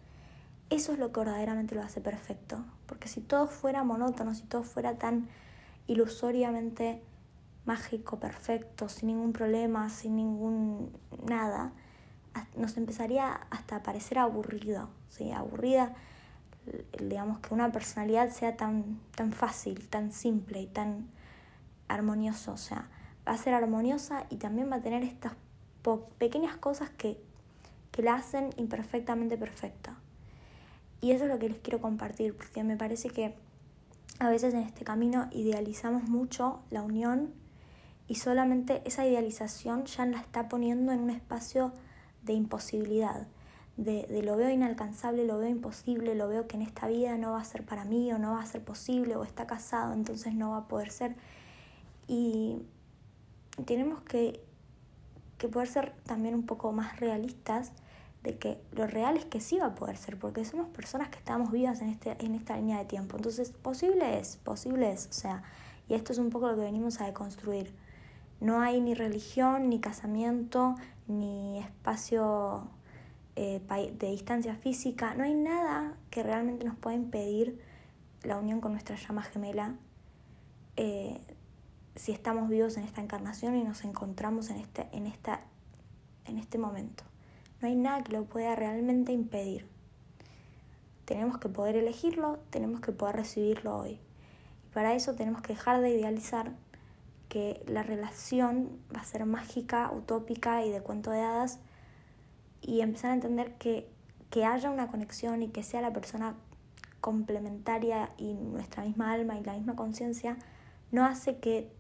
eso 0.70 0.94
es 0.94 1.00
lo 1.00 1.12
que 1.12 1.20
verdaderamente 1.20 1.76
lo 1.76 1.82
hace 1.82 2.02
perfecto. 2.02 2.64
Porque 2.86 3.08
si 3.08 3.22
todo 3.22 3.48
fuera 3.48 3.84
monótono, 3.84 4.34
si 4.34 4.44
todo 4.44 4.64
fuera 4.64 4.98
tan 4.98 5.28
ilusoriamente 5.88 7.02
mágico, 7.66 8.20
perfecto, 8.20 8.90
sin 8.90 9.08
ningún 9.08 9.34
problema, 9.34 9.90
sin 9.90 10.16
ningún 10.16 10.92
nada, 11.26 11.72
nos 12.58 12.78
empezaría 12.78 13.34
hasta 13.50 13.78
a 13.78 13.84
parecer 13.84 14.20
aburrido, 14.20 14.90
¿sí? 15.10 15.32
aburrida, 15.32 15.94
digamos 17.00 17.40
que 17.40 17.54
una 17.54 17.72
personalidad 17.72 18.30
sea 18.32 18.58
tan, 18.58 19.00
tan 19.16 19.32
fácil, 19.32 19.88
tan 19.90 20.12
simple 20.12 20.62
y 20.62 20.68
tan 20.68 21.08
armonioso, 21.88 22.54
o 22.54 22.58
sea, 22.58 22.90
va 23.28 23.34
a 23.34 23.38
ser 23.38 23.54
armoniosa 23.54 24.26
y 24.30 24.38
también 24.38 24.72
va 24.72 24.78
a 24.78 24.82
tener 24.82 25.04
estas 25.04 25.34
pequeñas 26.18 26.58
cosas 26.58 26.90
que, 26.92 27.20
que 27.92 28.02
la 28.02 28.16
hacen 28.16 28.50
imperfectamente 28.58 29.38
perfecta. 29.38 29.98
Y 31.02 31.12
eso 31.12 31.26
es 31.26 31.30
lo 31.30 31.40
que 31.40 31.50
les 31.50 31.60
quiero 31.60 31.82
compartir, 31.82 32.36
porque 32.36 32.64
me 32.64 32.78
parece 32.78 33.10
que 33.10 33.36
a 34.20 34.30
veces 34.30 34.54
en 34.54 34.62
este 34.62 34.86
camino 34.86 35.28
idealizamos 35.32 36.04
mucho 36.04 36.62
la 36.70 36.82
unión 36.82 37.34
y 38.08 38.16
solamente 38.16 38.82
esa 38.86 39.06
idealización 39.06 39.86
ya 39.86 40.06
la 40.06 40.20
está 40.20 40.48
poniendo 40.48 40.92
en 40.92 41.02
un 41.02 41.10
espacio 41.10 41.74
de 42.22 42.34
imposibilidad, 42.34 43.28
de, 43.76 44.06
de, 44.08 44.22
lo 44.24 44.38
veo 44.38 44.50
inalcanzable, 44.50 45.26
lo 45.26 45.40
veo 45.40 45.50
imposible, 45.50 46.16
lo 46.16 46.28
veo 46.28 46.48
que 46.48 46.56
en 46.56 46.62
esta 46.62 46.88
vida 46.88 47.18
no 47.18 47.32
va 47.32 47.42
a 47.42 47.46
ser 47.46 47.66
para 47.66 47.86
mí 47.86 48.12
o 48.14 48.20
no 48.20 48.34
va 48.34 48.42
a 48.42 48.46
ser 48.46 48.64
posible 48.64 49.16
o 49.16 49.24
está 49.24 49.48
casado, 49.48 49.94
entonces 49.94 50.34
no 50.34 50.52
va 50.52 50.58
a 50.58 50.68
poder 50.68 50.92
ser. 50.92 51.16
Y 52.08 52.62
tenemos 53.66 54.02
que, 54.02 54.42
que 55.38 55.48
poder 55.48 55.68
ser 55.68 55.94
también 56.06 56.36
un 56.36 56.46
poco 56.46 56.72
más 56.72 57.00
realistas 57.00 57.72
de 58.24 58.38
que 58.38 58.58
lo 58.72 58.88
real 58.88 59.18
es 59.18 59.26
que 59.26 59.42
sí 59.42 59.58
va 59.58 59.68
a 59.68 59.76
poder 59.76 59.98
ser, 59.98 60.18
porque 60.18 60.46
somos 60.46 60.70
personas 60.70 61.10
que 61.10 61.18
estamos 61.18 61.52
vivas 61.52 61.82
en, 61.82 61.90
este, 61.90 62.16
en 62.24 62.36
esta 62.36 62.56
línea 62.56 62.80
de 62.80 62.86
tiempo. 62.86 63.18
Entonces, 63.18 63.52
posible 63.52 64.18
es, 64.18 64.38
posible 64.38 64.92
es, 64.92 65.08
o 65.08 65.14
sea, 65.14 65.44
y 65.90 65.94
esto 65.94 66.14
es 66.14 66.20
un 66.20 66.30
poco 66.30 66.48
lo 66.48 66.56
que 66.56 66.62
venimos 66.62 67.02
a 67.02 67.06
deconstruir. 67.06 67.74
No 68.40 68.62
hay 68.62 68.80
ni 68.80 68.94
religión, 68.94 69.70
ni 69.70 69.80
casamiento, 69.80 70.76
ni 71.08 71.60
espacio 71.60 72.70
eh, 73.36 73.62
de 74.00 74.12
distancia 74.12 74.56
física, 74.56 75.16
no 75.16 75.24
hay 75.24 75.34
nada 75.34 75.98
que 76.10 76.24
realmente 76.24 76.66
nos 76.66 76.78
pueda 76.78 76.96
impedir 76.96 77.60
la 78.24 78.38
unión 78.38 78.62
con 78.62 78.72
nuestra 78.72 78.96
llama 78.96 79.24
gemela 79.24 79.76
eh, 80.78 81.20
si 81.96 82.12
estamos 82.12 82.50
vivos 82.50 82.78
en 82.78 82.84
esta 82.84 83.02
encarnación 83.02 83.56
y 83.56 83.64
nos 83.64 83.84
encontramos 83.84 84.50
en 84.50 84.58
este, 84.58 84.88
en 84.92 85.06
esta, 85.08 85.42
en 86.26 86.38
este 86.38 86.58
momento. 86.58 87.04
No 87.62 87.68
hay 87.68 87.76
nada 87.76 88.04
que 88.04 88.14
lo 88.14 88.26
pueda 88.26 88.56
realmente 88.56 89.12
impedir. 89.12 89.68
Tenemos 91.06 91.38
que 91.38 91.50
poder 91.50 91.76
elegirlo, 91.76 92.40
tenemos 92.50 92.82
que 92.82 92.92
poder 92.92 93.16
recibirlo 93.16 93.78
hoy. 93.78 94.00
Y 94.66 94.74
para 94.74 94.96
eso 94.96 95.16
tenemos 95.16 95.42
que 95.42 95.54
dejar 95.54 95.82
de 95.82 95.92
idealizar 95.92 96.54
que 97.30 97.64
la 97.68 97.84
relación 97.84 98.80
va 98.96 99.02
a 99.02 99.06
ser 99.06 99.26
mágica, 99.26 99.92
utópica 99.92 100.66
y 100.66 100.72
de 100.72 100.82
cuento 100.82 101.12
de 101.12 101.22
hadas 101.22 101.60
y 102.62 102.82
empezar 102.82 103.12
a 103.12 103.16
entender 103.16 103.54
que, 103.56 103.90
que 104.30 104.46
haya 104.46 104.70
una 104.70 104.88
conexión 104.88 105.42
y 105.42 105.50
que 105.50 105.64
sea 105.64 105.82
la 105.82 105.94
persona 105.94 106.36
complementaria 107.02 108.12
y 108.18 108.34
nuestra 108.34 108.84
misma 108.84 109.12
alma 109.12 109.38
y 109.38 109.44
la 109.44 109.54
misma 109.54 109.76
conciencia 109.76 110.38
no 110.92 111.06
hace 111.06 111.38
que 111.38 111.72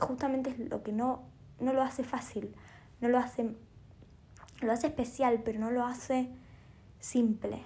justamente 0.00 0.50
es 0.50 0.58
lo 0.58 0.82
que 0.82 0.92
no, 0.92 1.22
no 1.60 1.72
lo 1.72 1.82
hace 1.82 2.04
fácil, 2.04 2.54
no 3.00 3.08
lo 3.08 3.18
hace 3.18 3.54
lo 4.60 4.72
hace 4.72 4.86
especial, 4.86 5.42
pero 5.44 5.58
no 5.58 5.70
lo 5.70 5.84
hace 5.84 6.28
simple, 7.00 7.62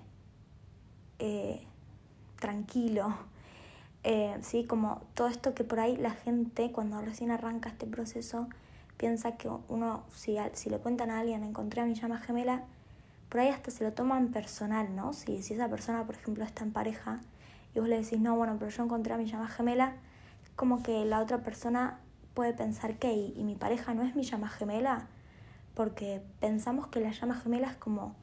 eh, 1.18 1.66
tranquilo. 2.38 3.14
Eh, 4.02 4.34
¿sí? 4.40 4.64
Como 4.64 5.02
todo 5.12 5.28
esto 5.28 5.52
que 5.52 5.62
por 5.62 5.78
ahí 5.78 5.94
la 5.94 6.12
gente 6.12 6.72
cuando 6.72 7.02
recién 7.02 7.30
arranca 7.30 7.68
este 7.68 7.86
proceso 7.86 8.48
piensa 8.96 9.36
que 9.36 9.50
uno, 9.68 10.04
si, 10.14 10.38
si 10.54 10.70
le 10.70 10.78
cuentan 10.78 11.10
a 11.10 11.20
alguien, 11.20 11.44
encontré 11.44 11.82
a 11.82 11.84
mi 11.84 11.92
llama 11.92 12.16
gemela, 12.16 12.64
por 13.28 13.40
ahí 13.40 13.48
hasta 13.48 13.70
se 13.70 13.84
lo 13.84 13.92
toman 13.92 14.28
personal, 14.28 14.96
¿no? 14.96 15.12
Si, 15.12 15.42
si 15.42 15.52
esa 15.52 15.68
persona, 15.68 16.06
por 16.06 16.14
ejemplo, 16.14 16.44
está 16.44 16.64
en 16.64 16.72
pareja 16.72 17.20
y 17.74 17.80
vos 17.80 17.90
le 17.90 18.00
decís, 18.00 18.18
no, 18.18 18.34
bueno, 18.36 18.56
pero 18.58 18.70
yo 18.70 18.84
encontré 18.84 19.12
a 19.12 19.18
mi 19.18 19.26
llama 19.26 19.48
gemela, 19.48 19.92
como 20.56 20.82
que 20.82 21.04
la 21.04 21.20
otra 21.20 21.42
persona 21.42 21.98
puede 22.34 22.52
pensar 22.52 22.98
que, 22.98 23.12
¿y, 23.12 23.34
y 23.36 23.44
mi 23.44 23.54
pareja 23.54 23.94
no 23.94 24.02
es 24.02 24.14
mi 24.16 24.22
llama 24.22 24.48
gemela? 24.48 25.08
porque 25.74 26.22
pensamos 26.40 26.88
que 26.88 27.00
la 27.00 27.10
llama 27.10 27.36
gemela 27.36 27.70
es 27.70 27.76
como 27.76 28.14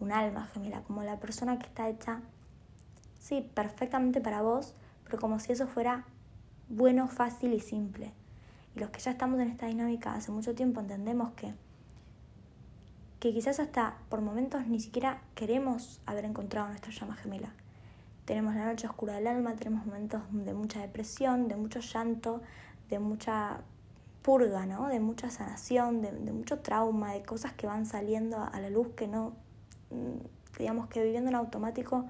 un 0.00 0.12
alma 0.12 0.46
gemela, 0.46 0.82
como 0.82 1.02
la 1.02 1.20
persona 1.20 1.58
que 1.58 1.66
está 1.66 1.88
hecha, 1.88 2.20
sí, 3.20 3.48
perfectamente 3.54 4.20
para 4.20 4.42
vos, 4.42 4.74
pero 5.04 5.18
como 5.18 5.38
si 5.38 5.52
eso 5.52 5.66
fuera 5.66 6.04
bueno, 6.68 7.08
fácil 7.08 7.52
y 7.52 7.60
simple. 7.60 8.12
Y 8.74 8.80
los 8.80 8.90
que 8.90 9.00
ya 9.00 9.10
estamos 9.10 9.38
en 9.40 9.50
esta 9.50 9.66
dinámica 9.66 10.14
hace 10.14 10.32
mucho 10.32 10.54
tiempo 10.54 10.80
entendemos 10.80 11.32
que, 11.32 11.52
que 13.20 13.32
quizás 13.32 13.60
hasta 13.60 13.98
por 14.08 14.22
momentos 14.22 14.66
ni 14.66 14.80
siquiera 14.80 15.20
queremos 15.34 16.00
haber 16.06 16.24
encontrado 16.24 16.68
nuestra 16.68 16.92
llama 16.92 17.16
gemela. 17.16 17.52
Tenemos 18.24 18.54
la 18.54 18.64
noche 18.64 18.86
oscura 18.86 19.14
del 19.14 19.26
alma, 19.26 19.54
tenemos 19.54 19.84
momentos 19.84 20.22
de 20.30 20.54
mucha 20.54 20.80
depresión, 20.80 21.48
de 21.48 21.56
mucho 21.56 21.80
llanto, 21.80 22.40
de 22.92 22.98
mucha 22.98 23.62
purga, 24.20 24.66
¿no? 24.66 24.88
De 24.88 25.00
mucha 25.00 25.30
sanación, 25.30 26.02
de, 26.02 26.12
mucho 26.32 26.58
trauma, 26.58 27.14
de 27.14 27.22
cosas 27.22 27.54
que 27.54 27.66
van 27.66 27.86
saliendo 27.86 28.38
a 28.38 28.60
la 28.60 28.68
luz 28.68 28.88
que 28.94 29.08
no, 29.08 29.32
mm, 29.90 30.58
digamos 30.58 30.88
que 30.88 31.02
viviendo 31.02 31.30
en 31.30 31.36
automático 31.36 32.04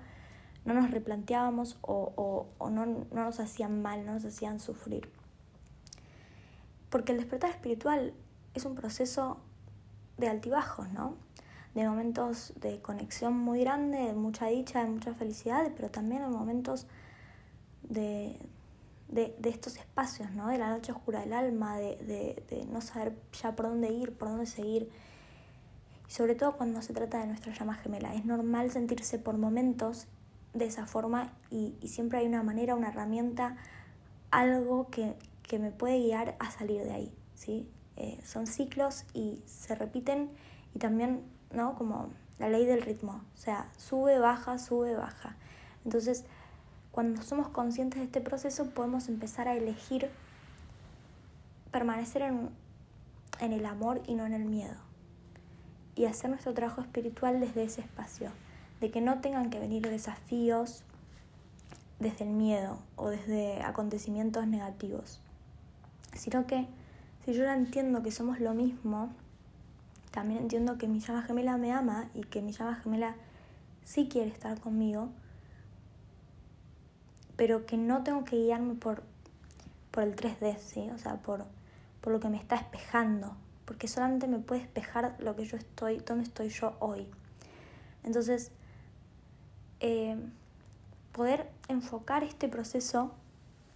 no 0.64 0.74
nos 0.74 0.90
replanteábamos 0.90 1.78
o, 1.82 2.46
no, 2.58 2.86
no, 2.86 3.06
nos 3.10 3.38
hacían 3.38 3.80
mal, 3.80 4.04
no 4.04 4.14
nos 4.14 4.24
hacían 4.24 4.58
sufrir. 4.58 5.08
Porque 6.90 7.12
el 7.12 7.18
despertar 7.18 7.50
espiritual 7.50 8.12
es 8.54 8.64
un 8.64 8.74
proceso 8.74 9.38
de 10.18 10.28
altibajos, 10.28 10.88
¿no? 10.90 11.14
De 11.74 11.88
momentos 11.88 12.52
de 12.60 12.82
conexión 12.82 13.36
muy 13.38 13.60
grande, 13.60 13.98
de 13.98 14.14
mucha 14.14 14.46
dicha, 14.46 14.84
de 14.84 14.90
mucha 14.90 15.14
felicidad, 15.14 15.70
pero 15.76 15.90
también 15.90 16.22
en 16.22 16.30
momentos 16.32 16.86
de, 17.82 18.36
de, 19.12 19.36
estos 19.44 19.76
espacios, 19.76 20.30
¿no? 20.32 20.48
De 20.48 20.58
la 20.58 20.70
noche 20.70 20.90
oscura 20.90 21.20
del 21.20 21.34
alma, 21.34 21.76
de, 21.76 22.42
de, 22.48 22.64
no 22.66 22.80
saber 22.80 23.14
ya 23.40 23.54
por 23.54 23.68
dónde 23.68 23.90
ir, 23.92 24.12
por 24.12 24.28
dónde 24.28 24.46
seguir. 24.46 24.90
Y 26.08 26.12
sobre 26.12 26.34
todo 26.34 26.56
cuando 26.56 26.82
se 26.82 26.92
trata 26.92 27.20
de 27.20 27.26
nuestra 27.26 27.52
llama 27.52 27.74
gemela. 27.74 28.14
Es 28.14 28.24
normal 28.24 28.70
sentirse 28.70 29.18
por 29.18 29.36
momentos 29.36 30.06
de 30.54 30.64
esa 30.64 30.86
forma 30.86 31.32
y, 31.50 31.74
siempre 31.86 32.18
hay 32.18 32.26
una 32.26 32.42
manera, 32.42 32.74
una 32.74 32.88
herramienta, 32.88 33.56
algo 34.30 34.88
que, 34.88 35.14
que, 35.42 35.58
me 35.58 35.70
puede 35.70 35.98
guiar 36.00 36.36
a 36.40 36.50
salir 36.50 36.82
de 36.82 36.92
ahí, 36.92 37.14
¿sí? 37.34 37.68
Eh, 37.96 38.18
son 38.24 38.46
ciclos 38.46 39.04
y 39.12 39.42
se 39.46 39.74
repiten 39.74 40.30
y 40.74 40.78
también, 40.78 41.22
¿no? 41.52 41.74
Como 41.74 42.08
la 42.38 42.48
ley 42.48 42.64
del 42.64 42.80
ritmo, 42.80 43.22
o 43.34 43.38
sea, 43.38 43.70
sube, 43.76 44.18
baja, 44.18 44.58
sube, 44.58 44.94
baja. 44.94 45.36
Entonces, 45.84 46.24
cuando 46.92 47.22
somos 47.22 47.48
conscientes 47.48 47.98
de 47.98 48.04
este 48.04 48.20
proceso, 48.20 48.66
podemos 48.70 49.08
empezar 49.08 49.48
a 49.48 49.54
elegir 49.54 50.10
permanecer 51.70 52.22
en, 52.22 52.50
en 53.40 53.52
el 53.52 53.64
amor 53.66 54.02
y 54.06 54.14
no 54.14 54.26
en 54.26 54.34
el 54.34 54.44
miedo. 54.44 54.76
Y 55.96 56.04
hacer 56.04 56.30
nuestro 56.30 56.52
trabajo 56.52 56.82
espiritual 56.82 57.40
desde 57.40 57.64
ese 57.64 57.80
espacio, 57.80 58.30
de 58.80 58.90
que 58.90 59.00
no 59.00 59.20
tengan 59.20 59.48
que 59.48 59.58
venir 59.58 59.88
desafíos 59.88 60.82
desde 61.98 62.24
el 62.24 62.30
miedo 62.30 62.78
o 62.96 63.08
desde 63.08 63.62
acontecimientos 63.62 64.46
negativos, 64.46 65.20
sino 66.14 66.46
que 66.46 66.66
si 67.24 67.32
yo 67.32 67.44
ya 67.44 67.54
entiendo 67.54 68.02
que 68.02 68.10
somos 68.10 68.38
lo 68.40 68.52
mismo, 68.52 69.10
también 70.10 70.42
entiendo 70.42 70.76
que 70.76 70.88
mi 70.88 71.00
llama 71.00 71.22
gemela 71.22 71.56
me 71.56 71.72
ama 71.72 72.10
y 72.12 72.22
que 72.22 72.42
mi 72.42 72.52
llama 72.52 72.74
gemela 72.74 73.14
sí 73.84 74.08
quiere 74.08 74.28
estar 74.28 74.60
conmigo, 74.60 75.08
pero 77.36 77.66
que 77.66 77.76
no 77.76 78.02
tengo 78.02 78.24
que 78.24 78.36
guiarme 78.36 78.74
por, 78.74 79.02
por 79.90 80.02
el 80.02 80.16
3D, 80.16 80.58
¿sí? 80.58 80.90
O 80.90 80.98
sea, 80.98 81.16
por, 81.16 81.44
por 82.00 82.12
lo 82.12 82.20
que 82.20 82.28
me 82.28 82.36
está 82.36 82.56
espejando, 82.56 83.34
porque 83.64 83.88
solamente 83.88 84.26
me 84.26 84.38
puede 84.38 84.62
espejar 84.62 85.16
lo 85.18 85.36
que 85.36 85.44
yo 85.44 85.56
estoy, 85.56 85.98
dónde 85.98 86.24
estoy 86.24 86.48
yo 86.48 86.74
hoy. 86.80 87.06
Entonces, 88.04 88.50
eh, 89.80 90.16
poder 91.12 91.50
enfocar 91.68 92.24
este 92.24 92.48
proceso 92.48 93.12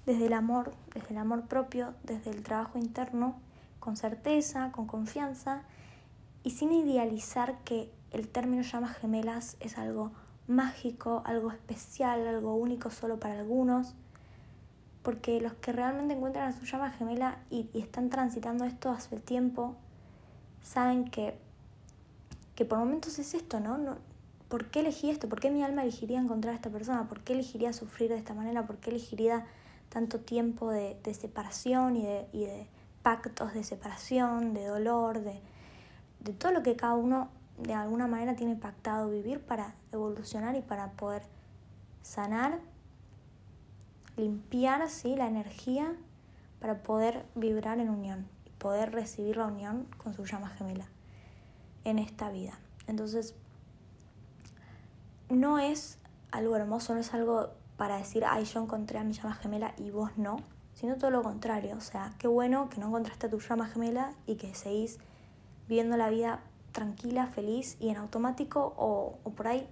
desde 0.06 0.26
el 0.26 0.32
amor, 0.32 0.72
desde 0.94 1.10
el 1.10 1.18
amor 1.18 1.46
propio, 1.46 1.94
desde 2.04 2.30
el 2.30 2.42
trabajo 2.42 2.78
interno, 2.78 3.36
con 3.80 3.96
certeza, 3.96 4.72
con 4.72 4.86
confianza 4.86 5.62
y 6.42 6.50
sin 6.50 6.72
idealizar 6.72 7.58
que 7.64 7.90
el 8.12 8.28
término 8.28 8.62
llamas 8.62 8.96
gemelas 8.96 9.56
es 9.60 9.78
algo 9.78 10.12
mágico, 10.48 11.22
algo 11.24 11.50
especial, 11.50 12.26
algo 12.26 12.54
único 12.54 12.90
solo 12.90 13.18
para 13.18 13.38
algunos, 13.38 13.94
porque 15.02 15.40
los 15.40 15.54
que 15.54 15.72
realmente 15.72 16.14
encuentran 16.14 16.48
a 16.48 16.52
su 16.52 16.64
llama 16.64 16.90
gemela 16.90 17.38
y, 17.50 17.68
están 17.74 18.10
transitando 18.10 18.64
esto 18.64 18.90
hace 18.90 19.14
el 19.14 19.22
tiempo, 19.22 19.76
saben 20.62 21.04
que, 21.04 21.38
que 22.54 22.64
por 22.64 22.78
momentos 22.78 23.18
es 23.18 23.34
esto, 23.34 23.60
¿no? 23.60 23.78
¿no? 23.78 23.98
¿Por 24.48 24.66
qué 24.66 24.80
elegí 24.80 25.10
esto? 25.10 25.28
¿Por 25.28 25.40
qué 25.40 25.50
mi 25.50 25.62
alma 25.62 25.82
elegiría 25.82 26.20
encontrar 26.20 26.52
a 26.52 26.56
esta 26.56 26.70
persona? 26.70 27.08
¿Por 27.08 27.20
qué 27.20 27.32
elegiría 27.32 27.72
sufrir 27.72 28.10
de 28.10 28.16
esta 28.16 28.34
manera? 28.34 28.66
¿Por 28.66 28.76
qué 28.78 28.90
elegiría 28.90 29.46
tanto 29.88 30.20
tiempo 30.20 30.70
de, 30.70 30.96
de 31.02 31.14
separación 31.14 31.96
y 31.96 32.02
de, 32.02 32.28
y 32.32 32.46
de 32.46 32.66
pactos 33.06 33.54
de 33.54 33.62
separación, 33.62 34.52
de 34.52 34.64
dolor, 34.66 35.20
de, 35.20 35.40
de 36.18 36.32
todo 36.32 36.50
lo 36.50 36.64
que 36.64 36.74
cada 36.74 36.94
uno 36.94 37.28
de 37.58 37.74
alguna 37.74 38.06
manera 38.06 38.36
tiene 38.36 38.56
pactado 38.56 39.10
vivir 39.10 39.40
para 39.40 39.74
evolucionar 39.92 40.56
y 40.56 40.62
para 40.62 40.92
poder 40.92 41.22
sanar, 42.02 42.60
limpiar 44.16 44.86
la 45.04 45.26
energía 45.26 45.94
para 46.60 46.82
poder 46.82 47.24
vibrar 47.34 47.78
en 47.80 47.90
unión 47.90 48.26
y 48.44 48.50
poder 48.50 48.92
recibir 48.92 49.36
la 49.36 49.46
unión 49.46 49.86
con 49.96 50.14
su 50.14 50.24
llama 50.24 50.48
gemela 50.48 50.86
en 51.84 51.98
esta 51.98 52.30
vida. 52.30 52.58
Entonces, 52.86 53.34
no 55.28 55.58
es 55.58 55.98
algo 56.30 56.56
hermoso, 56.56 56.94
no 56.94 57.00
es 57.00 57.12
algo 57.14 57.50
para 57.76 57.98
decir, 57.98 58.24
ay, 58.26 58.44
yo 58.44 58.62
encontré 58.62 58.98
a 58.98 59.04
mi 59.04 59.12
llama 59.12 59.34
gemela 59.34 59.74
y 59.76 59.90
vos 59.90 60.10
no, 60.16 60.38
sino 60.74 60.96
todo 60.96 61.10
lo 61.10 61.22
contrario. 61.22 61.76
O 61.76 61.80
sea, 61.80 62.14
qué 62.18 62.28
bueno 62.28 62.68
que 62.68 62.78
no 62.80 62.88
encontraste 62.88 63.26
a 63.26 63.30
tu 63.30 63.38
llama 63.38 63.66
gemela 63.66 64.14
y 64.26 64.36
que 64.36 64.54
seguís 64.54 64.98
viviendo 65.68 65.96
la 65.96 66.08
vida 66.08 66.40
tranquila, 66.76 67.26
feliz 67.28 67.78
y 67.80 67.88
en 67.88 67.96
automático 67.96 68.74
o, 68.76 69.18
por 69.34 69.48
ahí 69.48 69.66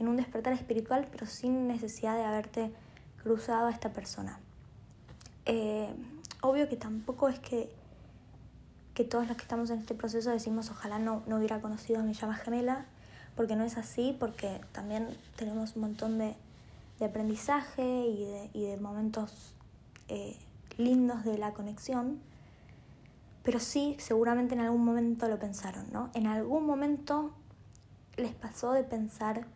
en 0.00 0.08
un 0.08 0.16
despertar 0.16 0.52
espiritual, 0.52 1.06
pero 1.12 1.26
sin 1.26 1.68
necesidad 1.68 2.16
de 2.16 2.24
haberte 2.24 2.72
cruzado 3.22 3.68
a 3.68 3.70
esta 3.70 3.92
persona. 3.92 4.40
Eh, 5.46 5.94
obvio 6.40 6.68
que 6.68 6.76
tampoco 6.76 7.28
es 7.28 7.38
que, 7.38 7.70
que 8.94 9.04
todos 9.04 9.28
los 9.28 9.36
que 9.36 9.42
estamos 9.44 9.70
en 9.70 9.78
este 9.78 9.94
proceso 9.94 10.30
decimos 10.30 10.70
ojalá 10.70 10.98
no, 10.98 11.22
no 11.28 11.36
hubiera 11.36 11.60
conocido 11.60 12.00
a 12.00 12.02
mi 12.02 12.14
llama 12.14 12.34
gemela, 12.34 12.86
porque 13.36 13.54
no 13.54 13.62
es 13.62 13.76
así, 13.76 14.16
porque 14.18 14.60
también 14.72 15.06
tenemos 15.36 15.76
un 15.76 15.82
montón 15.82 16.18
de, 16.18 16.34
de 16.98 17.04
aprendizaje 17.04 18.06
y 18.06 18.24
de, 18.54 18.76
momentos 18.78 19.54
eh, 20.08 20.36
lindos 20.78 21.24
de 21.24 21.38
la 21.38 21.52
conexión 21.52 22.18
pero 23.42 23.58
sí, 23.60 23.96
seguramente 23.98 24.54
en 24.54 24.60
algún 24.60 24.84
momento 24.84 25.28
lo 25.28 25.38
pensaron, 25.38 25.86
¿no? 25.92 26.10
En 26.14 26.26
algún 26.26 26.66
momento 26.66 27.32
les 28.16 28.34
pasó 28.34 28.72
de 28.72 28.84
pensar 28.84 29.46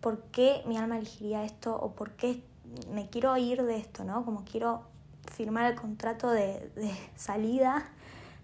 por 0.00 0.22
qué 0.24 0.62
mi 0.66 0.76
alma 0.76 0.98
elegiría 0.98 1.44
esto 1.44 1.74
o 1.76 1.92
por 1.92 2.12
qué 2.12 2.44
me 2.92 3.08
quiero 3.08 3.36
ir 3.36 3.62
de 3.62 3.78
esto, 3.78 4.04
¿no? 4.04 4.24
Como 4.24 4.44
quiero 4.44 4.82
firmar 5.32 5.70
el 5.70 5.78
contrato 5.78 6.30
de, 6.30 6.70
salida, 7.16 7.88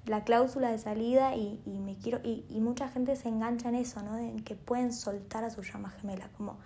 la 0.07 0.25
cláusula 0.25 0.71
de 0.71 0.79
salida 0.79 1.35
y, 1.37 1.61
me 1.67 1.97
quiero 1.97 2.21
y, 2.23 2.45
y, 2.49 2.61
mucha 2.61 2.89
gente 2.89 3.17
se 3.17 3.29
engancha 3.29 3.69
en 3.69 3.77
eso, 3.77 4.03
¿no? 4.03 4.17
En 4.17 4.43
que 4.43 4.55
pueden 4.55 4.93
soltar 4.93 5.45
a 5.45 5.51
su 5.51 5.63
llama 5.63 5.91
gemela, 5.91 6.29
como 6.37 6.57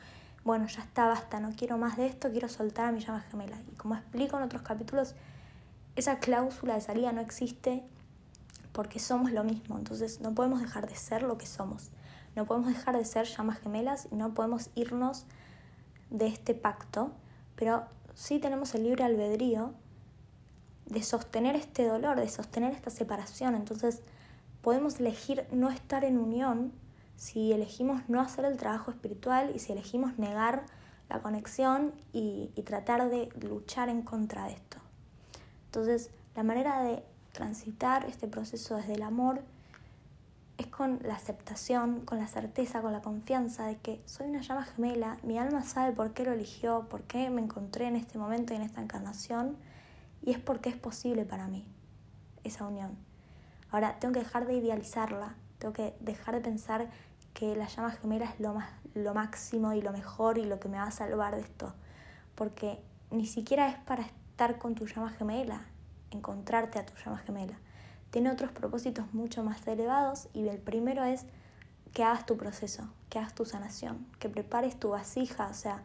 bueno, 0.45 0.67
ya 0.67 0.81
está, 0.81 1.07
basta, 1.07 1.41
no 1.41 1.53
quiero 1.55 1.77
más 1.77 1.97
de 1.97 2.07
esto, 2.07 2.31
quiero 2.31 2.49
soltar 2.49 2.87
a 2.87 2.93
mi 2.93 3.01
llama 3.01 3.21
gemela. 3.31 3.59
Y 3.71 3.75
como 3.75 3.97
explico 3.97 4.37
en 4.39 4.45
otros 4.45 4.63
capítulos, 4.63 5.15
esa 5.99 6.19
cláusula 6.19 6.75
de 6.75 6.81
salida 6.81 7.13
no 7.13 7.21
existe 7.21 7.83
porque 8.73 9.01
somos 9.01 9.33
lo 9.33 9.43
mismo, 9.43 9.77
entonces 9.77 10.21
no 10.21 10.35
podemos 10.35 10.61
dejar 10.61 10.89
de 10.89 10.95
ser 10.95 11.23
lo 11.23 11.39
que 11.39 11.47
somos, 11.47 11.91
no 12.37 12.47
podemos 12.47 12.69
dejar 12.69 12.97
de 12.97 13.05
ser 13.05 13.27
llamas 13.27 13.59
gemelas 13.59 14.07
y 14.13 14.15
no 14.15 14.35
podemos 14.35 14.71
irnos 14.75 15.25
de 16.11 16.29
este 16.29 16.55
pacto, 16.55 17.11
pero 17.57 17.85
sí 18.15 18.39
tenemos 18.39 18.75
el 18.75 18.85
libre 18.85 19.05
albedrío 19.05 19.75
de 20.87 21.03
sostener 21.03 21.57
este 21.57 21.85
dolor, 21.87 22.19
de 22.19 22.29
sostener 22.29 22.73
esta 22.73 22.91
separación, 22.91 23.55
entonces 23.55 24.03
podemos 24.63 25.01
elegir 25.01 25.47
no 25.51 25.71
estar 25.71 26.05
en 26.05 26.19
unión 26.19 26.73
si 27.17 27.53
elegimos 27.53 28.09
no 28.09 28.21
hacer 28.21 28.45
el 28.45 28.57
trabajo 28.57 28.93
espiritual 28.93 29.51
y 29.55 29.59
si 29.59 29.73
elegimos 29.73 30.19
negar 30.19 30.65
la 31.09 31.21
conexión 31.21 31.93
y, 32.13 32.51
tratar 32.65 33.11
de 33.11 33.29
luchar 33.41 33.89
en 33.89 34.03
contra 34.03 34.45
de 34.45 34.53
esto. 34.53 34.79
Entonces, 35.69 36.11
la 36.35 36.43
manera 36.43 36.83
de 36.83 37.05
transitar 37.33 38.07
este 38.07 38.27
proceso 38.27 38.77
desde 38.77 38.95
el 38.95 39.03
amor 39.03 39.43
es 40.57 40.67
con 40.67 40.99
la 41.05 41.15
aceptación, 41.15 42.01
con 42.01 42.19
la 42.19 42.27
certeza, 42.27 42.81
con 42.81 42.93
la 42.93 43.03
confianza 43.03 43.67
de 43.67 43.77
que 43.77 44.03
soy 44.07 44.29
una 44.29 44.41
llama 44.41 44.65
gemela, 44.65 45.19
mi 45.23 45.39
alma 45.39 45.63
sabe 45.63 45.93
por 45.93 46.15
qué 46.15 46.25
lo 46.25 46.33
eligió, 46.33 46.89
por 46.89 47.03
qué 47.03 47.31
me 47.31 47.43
encontré 47.43 47.87
en 47.87 47.97
este 47.97 48.19
momento 48.19 48.55
y 48.55 48.57
en 48.57 48.63
esta 48.63 48.81
encarnación, 48.81 49.57
y 50.23 50.33
es 50.33 50.39
porque 50.39 50.71
es 50.71 50.77
posible 50.77 51.25
para 51.25 51.47
mí 51.47 51.65
esa 52.45 52.67
unión. 52.67 52.97
Ahora, 53.71 53.99
tengo 54.01 54.15
que 54.15 54.21
dejar 54.21 54.47
de 54.47 54.55
idealizarla, 54.55 55.37
tengo 55.59 55.75
que 55.75 55.95
dejar 56.01 56.35
de 56.35 56.41
pensar 56.41 56.91
que 57.35 57.55
la 57.55 57.69
llama 57.69 57.93
gemela 57.93 58.25
es 58.25 58.41
lo, 58.41 58.55
más, 58.55 58.71
lo 58.95 59.15
máximo 59.15 59.75
y 59.75 59.83
lo 59.83 59.93
mejor 59.93 60.39
y 60.39 60.45
lo 60.45 60.59
que 60.59 60.69
me 60.69 60.79
va 60.79 60.85
a 60.85 60.91
salvar 60.91 61.37
de 61.37 61.43
esto, 61.43 61.75
porque 62.35 62.81
ni 63.11 63.27
siquiera 63.27 63.69
es 63.69 63.77
para 63.77 64.03
con 64.59 64.77
tu 64.77 64.87
llama 64.87 65.11
gemela, 65.11 65.65
encontrarte 66.13 66.79
a 66.79 66.87
tu 66.87 66.95
llama 67.05 67.19
gemela. 67.19 67.59
Tiene 68.11 68.31
otros 68.31 68.53
propósitos 68.53 69.13
mucho 69.13 69.43
más 69.43 69.67
elevados 69.67 70.29
y 70.33 70.47
el 70.47 70.59
primero 70.59 71.03
es 71.03 71.27
que 71.93 72.05
hagas 72.05 72.25
tu 72.25 72.37
proceso, 72.37 72.89
que 73.11 73.19
hagas 73.19 73.35
tu 73.35 73.45
sanación, 73.45 74.07
que 74.21 74.29
prepares 74.29 74.79
tu 74.79 74.91
vasija, 74.91 75.49
o 75.49 75.55
sea, 75.55 75.83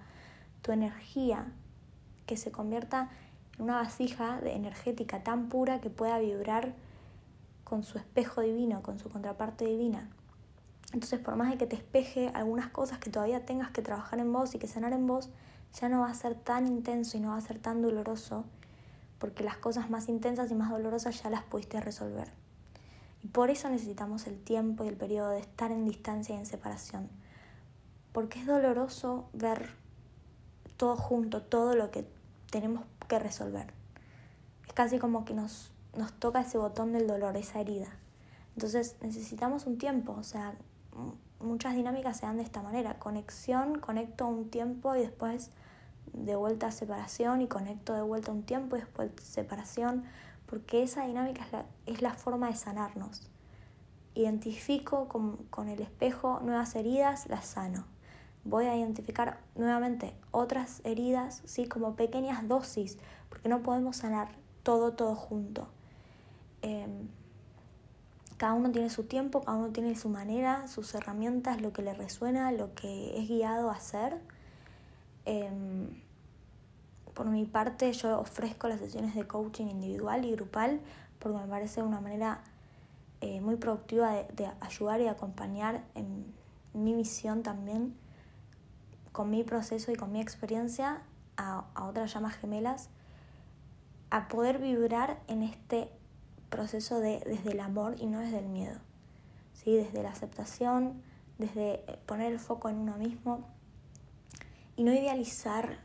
tu 0.62 0.72
energía, 0.72 1.52
que 2.28 2.38
se 2.38 2.52
convierta 2.52 3.10
en 3.58 3.64
una 3.64 3.78
vasija 3.78 4.40
de 4.40 4.54
energética 4.54 5.24
tan 5.24 5.50
pura 5.50 5.82
que 5.82 5.90
pueda 5.90 6.20
vibrar 6.20 6.76
con 7.64 7.84
su 7.84 7.98
espejo 7.98 8.42
divino, 8.42 8.84
con 8.84 9.00
su 9.00 9.10
contraparte 9.10 9.66
divina. 9.66 10.10
Entonces, 10.94 11.20
por 11.20 11.36
más 11.36 11.50
de 11.50 11.58
que 11.58 11.66
te 11.66 11.76
espeje 11.76 12.30
algunas 12.36 12.68
cosas 12.68 13.00
que 13.00 13.10
todavía 13.10 13.46
tengas 13.46 13.72
que 13.72 13.82
trabajar 13.82 14.20
en 14.20 14.32
vos 14.32 14.54
y 14.54 14.60
que 14.60 14.68
sanar 14.68 14.94
en 14.94 15.08
vos, 15.08 15.32
ya 15.80 15.90
no 15.90 16.02
va 16.02 16.10
a 16.10 16.14
ser 16.14 16.36
tan 16.36 16.68
intenso 16.68 17.18
y 17.18 17.20
no 17.20 17.30
va 17.30 17.38
a 17.38 17.42
ser 17.42 17.60
tan 17.60 17.82
doloroso, 17.82 18.46
porque 19.20 19.44
las 19.44 19.58
cosas 19.58 19.90
más 19.90 20.10
intensas 20.10 20.52
y 20.52 20.56
más 20.56 20.70
dolorosas 20.70 21.22
ya 21.22 21.30
las 21.30 21.44
pudiste 21.44 21.82
resolver. 21.82 22.32
Y 23.24 23.28
por 23.28 23.50
eso 23.50 23.70
necesitamos 23.70 24.28
el 24.28 24.38
tiempo 24.38 24.84
y 24.84 24.90
el 24.90 24.98
periodo 24.98 25.30
de 25.30 25.40
estar 25.40 25.72
en 25.72 25.86
distancia 25.86 26.36
y 26.36 26.40
en 26.40 26.46
separación, 26.46 27.10
porque 28.12 28.40
es 28.40 28.46
doloroso 28.46 29.30
ver 29.34 29.70
todo 30.78 30.96
junto, 30.96 31.42
todo 31.42 31.76
lo 31.76 31.90
que 31.90 32.06
tenemos 32.52 32.86
que 33.08 33.20
resolver. 33.20 33.74
Es 34.68 34.74
casi 34.74 35.00
como 35.00 35.26
que 35.26 35.34
nos, 35.34 35.72
nos 35.98 36.14
toca 36.14 36.42
ese 36.42 36.58
botón 36.58 36.92
del 36.94 37.08
dolor, 37.08 37.38
esa 37.38 37.62
herida. 37.62 37.90
Entonces 38.56 38.98
necesitamos 39.02 39.66
un 39.66 39.78
tiempo, 39.78 40.14
o 40.14 40.24
sea, 40.24 40.56
muchas 41.44 41.76
dinámicas 41.76 42.18
se 42.18 42.26
dan 42.26 42.38
de 42.38 42.44
esta 42.44 42.62
manera. 42.62 43.00
Conexión, 43.00 43.80
conecto 43.80 44.28
un 44.28 44.50
tiempo 44.50 44.96
y 44.96 45.00
después 45.00 45.52
de 46.14 46.36
vuelta 46.36 46.72
separación 46.72 47.42
y 47.42 47.48
conecto 47.48 47.94
de 47.94 48.02
vuelta 48.02 48.32
un 48.32 48.44
tiempo 48.44 48.76
y 48.76 48.80
después 48.80 49.12
separación, 49.22 50.04
porque 50.46 50.84
esa 50.84 51.06
dinámica 51.06 51.44
es 51.44 51.52
la, 51.52 51.66
es 51.86 52.02
la 52.02 52.14
forma 52.14 52.48
de 52.48 52.56
sanarnos. 52.56 53.30
Identifico 54.16 55.08
con, 55.08 55.38
con 55.50 55.70
el 55.70 55.82
espejo 55.82 56.40
nuevas 56.44 56.76
heridas, 56.76 57.28
las 57.28 57.46
sano. 57.46 57.86
Voy 58.44 58.66
a 58.66 58.76
identificar 58.76 59.40
nuevamente 59.56 60.14
otras 60.32 60.82
heridas, 60.84 61.42
¿sí? 61.46 61.68
como 61.68 61.96
pequeñas 61.96 62.48
dosis, 62.48 62.98
porque 63.30 63.50
no 63.50 63.64
podemos 63.64 63.98
sanar 63.98 64.30
todo, 64.64 64.94
todo 64.94 65.16
junto. 65.16 65.68
Em, 66.62 67.08
cada 68.44 68.56
uno 68.56 68.74
tiene 68.74 68.90
su 68.90 69.06
tiempo, 69.06 69.40
cada 69.40 69.58
uno 69.58 69.70
tiene 69.70 69.96
su 69.96 70.10
manera, 70.10 70.68
sus 70.68 70.94
herramientas, 70.96 71.62
lo 71.62 71.72
que 71.72 71.82
le 71.82 71.94
resuena, 71.94 72.52
lo 72.52 72.76
que 72.76 73.18
es 73.18 73.30
guiado 73.30 73.70
a 73.70 73.76
hacer. 73.76 74.20
Em, 75.24 75.88
por 77.14 77.28
mi 77.28 77.46
parte, 77.46 77.94
yo 77.94 78.20
ofrezco 78.20 78.68
las 78.68 78.82
sesiones 78.82 79.16
de 79.16 79.26
coaching 79.26 79.68
individual 79.68 80.26
y 80.26 80.34
grupal 80.34 80.82
porque 81.20 81.38
me 81.38 81.48
parece 81.48 81.84
una 81.84 82.02
manera 82.02 82.42
eh, 83.22 83.40
muy 83.40 83.56
productiva 83.56 84.12
de, 84.12 84.52
ayudar 84.60 85.00
y 85.00 85.08
acompañar 85.08 85.82
en 85.96 86.26
mi 86.74 86.96
misión 86.96 87.44
también, 87.44 87.96
con 89.14 89.30
mi 89.30 89.46
proceso 89.46 89.90
y 89.94 89.96
con 89.96 90.12
mi 90.12 90.20
experiencia, 90.20 91.02
a, 91.38 91.64
a 91.76 91.86
otras 91.86 92.14
llamas 92.14 92.36
gemelas, 92.36 92.90
a 94.10 94.28
poder 94.28 94.60
vibrar 94.60 95.22
en 95.30 95.44
este 95.44 95.90
proceso 96.54 97.00
de, 97.00 97.20
desde 97.26 97.52
el 97.52 97.60
amor 97.60 97.96
y 98.00 98.06
no 98.06 98.20
desde 98.20 98.40
el 98.40 98.48
miedo, 98.48 98.80
¿sí? 99.54 99.76
desde 99.76 100.04
la 100.04 100.12
aceptación, 100.12 101.02
desde 101.38 101.84
poner 102.06 102.32
el 102.32 102.40
foco 102.40 102.70
en 102.70 102.78
uno 102.78 102.96
mismo 102.98 103.48
y 104.76 104.84
no 104.84 104.94
idealizar 104.94 105.80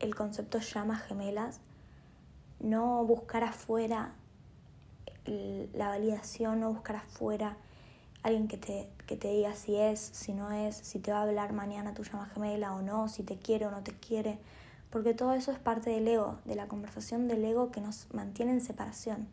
el 0.00 0.14
concepto 0.14 0.58
llamas 0.60 1.02
gemelas, 1.02 1.60
no 2.60 3.04
buscar 3.04 3.44
afuera 3.44 4.14
la 5.26 5.88
validación, 5.88 6.60
no 6.60 6.72
buscar 6.72 6.96
afuera 6.96 7.56
alguien 8.22 8.48
que 8.48 8.56
te, 8.56 8.88
que 9.06 9.16
te 9.16 9.28
diga 9.28 9.54
si 9.54 9.76
es, 9.76 10.00
si 10.00 10.32
no 10.32 10.52
es, 10.52 10.76
si 10.76 10.98
te 10.98 11.12
va 11.12 11.18
a 11.18 11.22
hablar 11.22 11.52
mañana 11.52 11.94
tu 11.94 12.04
llama 12.04 12.26
gemela 12.26 12.74
o 12.74 12.82
no, 12.82 13.08
si 13.08 13.22
te 13.22 13.36
quiere 13.36 13.66
o 13.66 13.70
no 13.70 13.82
te 13.82 13.92
quiere, 13.92 14.38
porque 14.90 15.14
todo 15.14 15.32
eso 15.34 15.52
es 15.52 15.58
parte 15.58 15.90
del 15.90 16.06
ego, 16.08 16.38
de 16.44 16.54
la 16.54 16.68
conversación 16.68 17.28
del 17.28 17.44
ego 17.44 17.70
que 17.70 17.80
nos 17.80 18.12
mantiene 18.14 18.52
en 18.52 18.60
separación. 18.60 19.28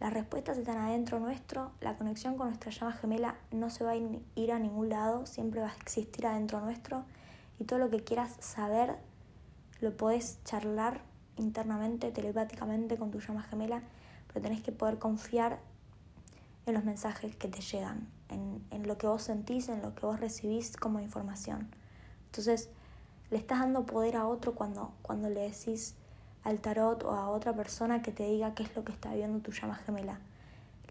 Las 0.00 0.12
respuestas 0.12 0.58
están 0.58 0.78
adentro 0.78 1.18
nuestro, 1.18 1.72
la 1.80 1.96
conexión 1.96 2.36
con 2.36 2.48
nuestra 2.48 2.70
llama 2.70 2.92
gemela 2.92 3.34
no 3.50 3.68
se 3.68 3.82
va 3.82 3.92
a 3.92 3.96
ir 3.96 4.52
a 4.52 4.58
ningún 4.58 4.88
lado, 4.88 5.26
siempre 5.26 5.60
va 5.60 5.68
a 5.68 5.74
existir 5.74 6.26
adentro 6.26 6.60
nuestro 6.60 7.04
y 7.58 7.64
todo 7.64 7.80
lo 7.80 7.90
que 7.90 8.04
quieras 8.04 8.36
saber 8.38 8.96
lo 9.80 9.96
podés 9.96 10.38
charlar 10.44 11.00
internamente, 11.36 12.10
telepáticamente 12.10 12.96
con 12.96 13.10
tu 13.10 13.20
llama 13.20 13.42
gemela, 13.42 13.82
pero 14.28 14.40
tenés 14.40 14.62
que 14.62 14.72
poder 14.72 14.98
confiar 14.98 15.58
en 16.66 16.74
los 16.74 16.84
mensajes 16.84 17.34
que 17.36 17.48
te 17.48 17.60
llegan, 17.60 18.08
en, 18.28 18.64
en 18.70 18.86
lo 18.86 18.98
que 18.98 19.06
vos 19.06 19.22
sentís, 19.22 19.68
en 19.68 19.82
lo 19.82 19.94
que 19.94 20.06
vos 20.06 20.20
recibís 20.20 20.76
como 20.76 21.00
información. 21.00 21.68
Entonces, 22.26 22.70
le 23.30 23.38
estás 23.38 23.60
dando 23.60 23.86
poder 23.86 24.16
a 24.16 24.26
otro 24.26 24.54
cuando, 24.54 24.92
cuando 25.02 25.28
le 25.28 25.40
decís 25.40 25.94
al 26.44 26.60
tarot 26.60 27.02
o 27.04 27.10
a 27.10 27.28
otra 27.28 27.54
persona 27.54 28.02
que 28.02 28.12
te 28.12 28.24
diga 28.24 28.54
qué 28.54 28.62
es 28.62 28.74
lo 28.76 28.84
que 28.84 28.92
está 28.92 29.14
viendo 29.14 29.40
tu 29.40 29.52
llama 29.52 29.76
gemela. 29.76 30.20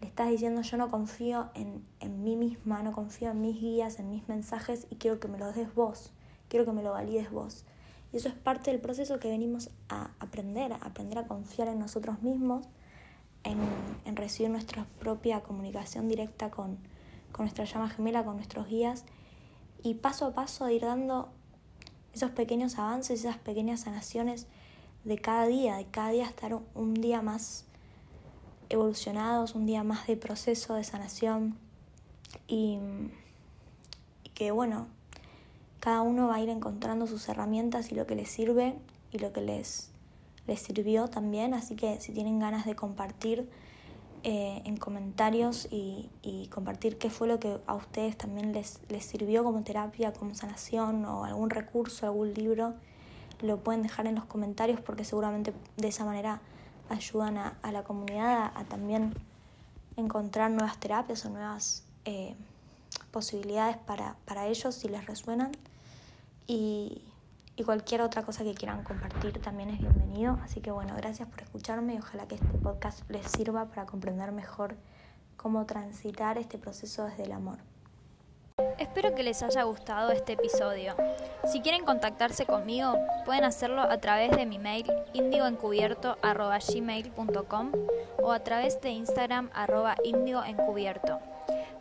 Le 0.00 0.06
estás 0.06 0.28
diciendo 0.28 0.62
yo 0.62 0.76
no 0.76 0.90
confío 0.90 1.50
en, 1.54 1.84
en 2.00 2.22
mí 2.22 2.36
misma, 2.36 2.82
no 2.82 2.92
confío 2.92 3.30
en 3.30 3.40
mis 3.40 3.60
guías, 3.60 3.98
en 3.98 4.10
mis 4.10 4.28
mensajes 4.28 4.86
y 4.90 4.96
quiero 4.96 5.18
que 5.18 5.28
me 5.28 5.38
los 5.38 5.54
des 5.54 5.74
vos, 5.74 6.12
quiero 6.48 6.64
que 6.64 6.72
me 6.72 6.82
lo 6.82 6.92
valides 6.92 7.30
vos. 7.30 7.64
Y 8.12 8.16
eso 8.16 8.28
es 8.28 8.34
parte 8.34 8.70
del 8.70 8.80
proceso 8.80 9.18
que 9.18 9.28
venimos 9.28 9.70
a 9.88 10.10
aprender, 10.20 10.72
a 10.72 10.76
aprender 10.76 11.18
a 11.18 11.26
confiar 11.26 11.68
en 11.68 11.78
nosotros 11.78 12.22
mismos, 12.22 12.66
en, 13.44 13.58
en 14.04 14.16
recibir 14.16 14.50
nuestra 14.50 14.86
propia 15.00 15.40
comunicación 15.40 16.08
directa 16.08 16.50
con, 16.50 16.78
con 17.32 17.44
nuestra 17.44 17.64
llama 17.64 17.88
gemela, 17.88 18.24
con 18.24 18.36
nuestros 18.36 18.68
guías 18.68 19.04
y 19.82 19.94
paso 19.94 20.26
a 20.26 20.34
paso 20.34 20.68
ir 20.70 20.82
dando 20.82 21.28
esos 22.12 22.30
pequeños 22.30 22.78
avances, 22.78 23.20
esas 23.20 23.38
pequeñas 23.38 23.80
sanaciones 23.80 24.46
de 25.04 25.18
cada 25.18 25.46
día, 25.46 25.76
de 25.76 25.86
cada 25.86 26.10
día 26.10 26.26
estar 26.26 26.58
un 26.74 26.94
día 26.94 27.22
más 27.22 27.64
evolucionados, 28.68 29.54
un 29.54 29.66
día 29.66 29.82
más 29.82 30.06
de 30.06 30.16
proceso 30.16 30.74
de 30.74 30.84
sanación. 30.84 31.56
Y, 32.46 32.78
que 34.34 34.50
bueno, 34.52 34.86
cada 35.80 36.02
uno 36.02 36.28
va 36.28 36.36
a 36.36 36.40
ir 36.40 36.48
encontrando 36.48 37.06
sus 37.06 37.28
herramientas 37.28 37.90
y 37.90 37.96
lo 37.96 38.06
que 38.06 38.14
les 38.14 38.30
sirve 38.30 38.76
y 39.10 39.18
lo 39.18 39.32
que 39.32 39.40
les, 39.40 39.90
les 40.46 40.60
sirvió 40.60 41.08
también, 41.08 41.54
así 41.54 41.74
que 41.74 42.00
si 42.00 42.12
tienen 42.12 42.38
ganas 42.38 42.64
de 42.64 42.76
compartir 42.76 43.48
eh, 44.22 44.62
en 44.64 44.76
comentarios 44.76 45.66
y, 45.72 46.10
y, 46.22 46.46
compartir 46.48 46.98
qué 46.98 47.10
fue 47.10 47.26
lo 47.26 47.40
que 47.40 47.58
a 47.66 47.74
ustedes 47.74 48.16
también 48.16 48.52
les, 48.52 48.80
les 48.88 49.04
sirvió 49.04 49.42
como 49.42 49.62
terapia, 49.64 50.12
como 50.12 50.34
sanación 50.34 51.04
o 51.04 51.24
algún 51.24 51.50
recurso, 51.50 52.06
algún 52.06 52.34
libro, 52.34 52.74
lo 53.40 53.58
pueden 53.58 53.82
dejar 53.82 54.06
en 54.06 54.14
los 54.14 54.24
comentarios 54.24 54.80
porque 54.80 55.04
seguramente 55.04 55.52
de 55.76 55.88
esa 55.88 56.04
manera 56.04 56.40
ayudan 56.88 57.38
a, 57.38 57.72
la 57.72 57.84
comunidad 57.84 58.52
a, 58.54 58.64
también 58.64 59.14
encontrar 59.96 60.50
nuevas 60.50 60.78
terapias 60.78 61.24
o 61.26 61.30
nuevas 61.30 61.84
eh, 62.04 62.34
posibilidades 63.10 63.76
para, 63.76 64.16
para, 64.24 64.46
ellos 64.46 64.74
si 64.74 64.88
les 64.88 65.06
resuenan. 65.06 65.52
Y, 66.46 67.02
y 67.56 67.64
cualquier 67.64 68.02
otra 68.02 68.22
cosa 68.22 68.44
que 68.44 68.54
quieran 68.54 68.84
compartir 68.84 69.40
también 69.42 69.70
es 69.70 69.80
bienvenido. 69.80 70.38
Así 70.42 70.60
que 70.60 70.70
bueno, 70.70 70.94
gracias 70.96 71.28
por 71.28 71.42
escucharme 71.42 71.94
y 71.94 71.98
ojalá 71.98 72.26
que 72.26 72.36
este 72.36 72.58
podcast 72.58 73.08
les 73.10 73.30
sirva 73.30 73.66
para 73.66 73.84
comprender 73.84 74.32
mejor 74.32 74.76
cómo 75.36 75.66
transitar 75.66 76.38
este 76.38 76.58
proceso 76.58 77.04
desde 77.04 77.24
el 77.24 77.32
amor. 77.32 77.58
Espero 78.78 79.14
que 79.14 79.22
les 79.22 79.42
haya 79.42 79.64
gustado 79.64 80.10
este 80.10 80.34
episodio. 80.34 80.94
Si 81.52 81.60
quieren 81.60 81.84
contactarse 81.84 82.46
conmigo, 82.46 82.94
pueden 83.24 83.44
hacerlo 83.44 83.82
a 83.82 83.98
través 83.98 84.30
de 84.32 84.46
mi 84.46 84.58
mail 84.58 84.90
indigoencubierto.gmail.com 85.12 87.72
o 88.22 88.32
a 88.32 88.40
través 88.40 88.80
de 88.80 88.90
Instagram 88.90 89.50
arroba 89.54 89.94
indioencubierto. 90.04 91.20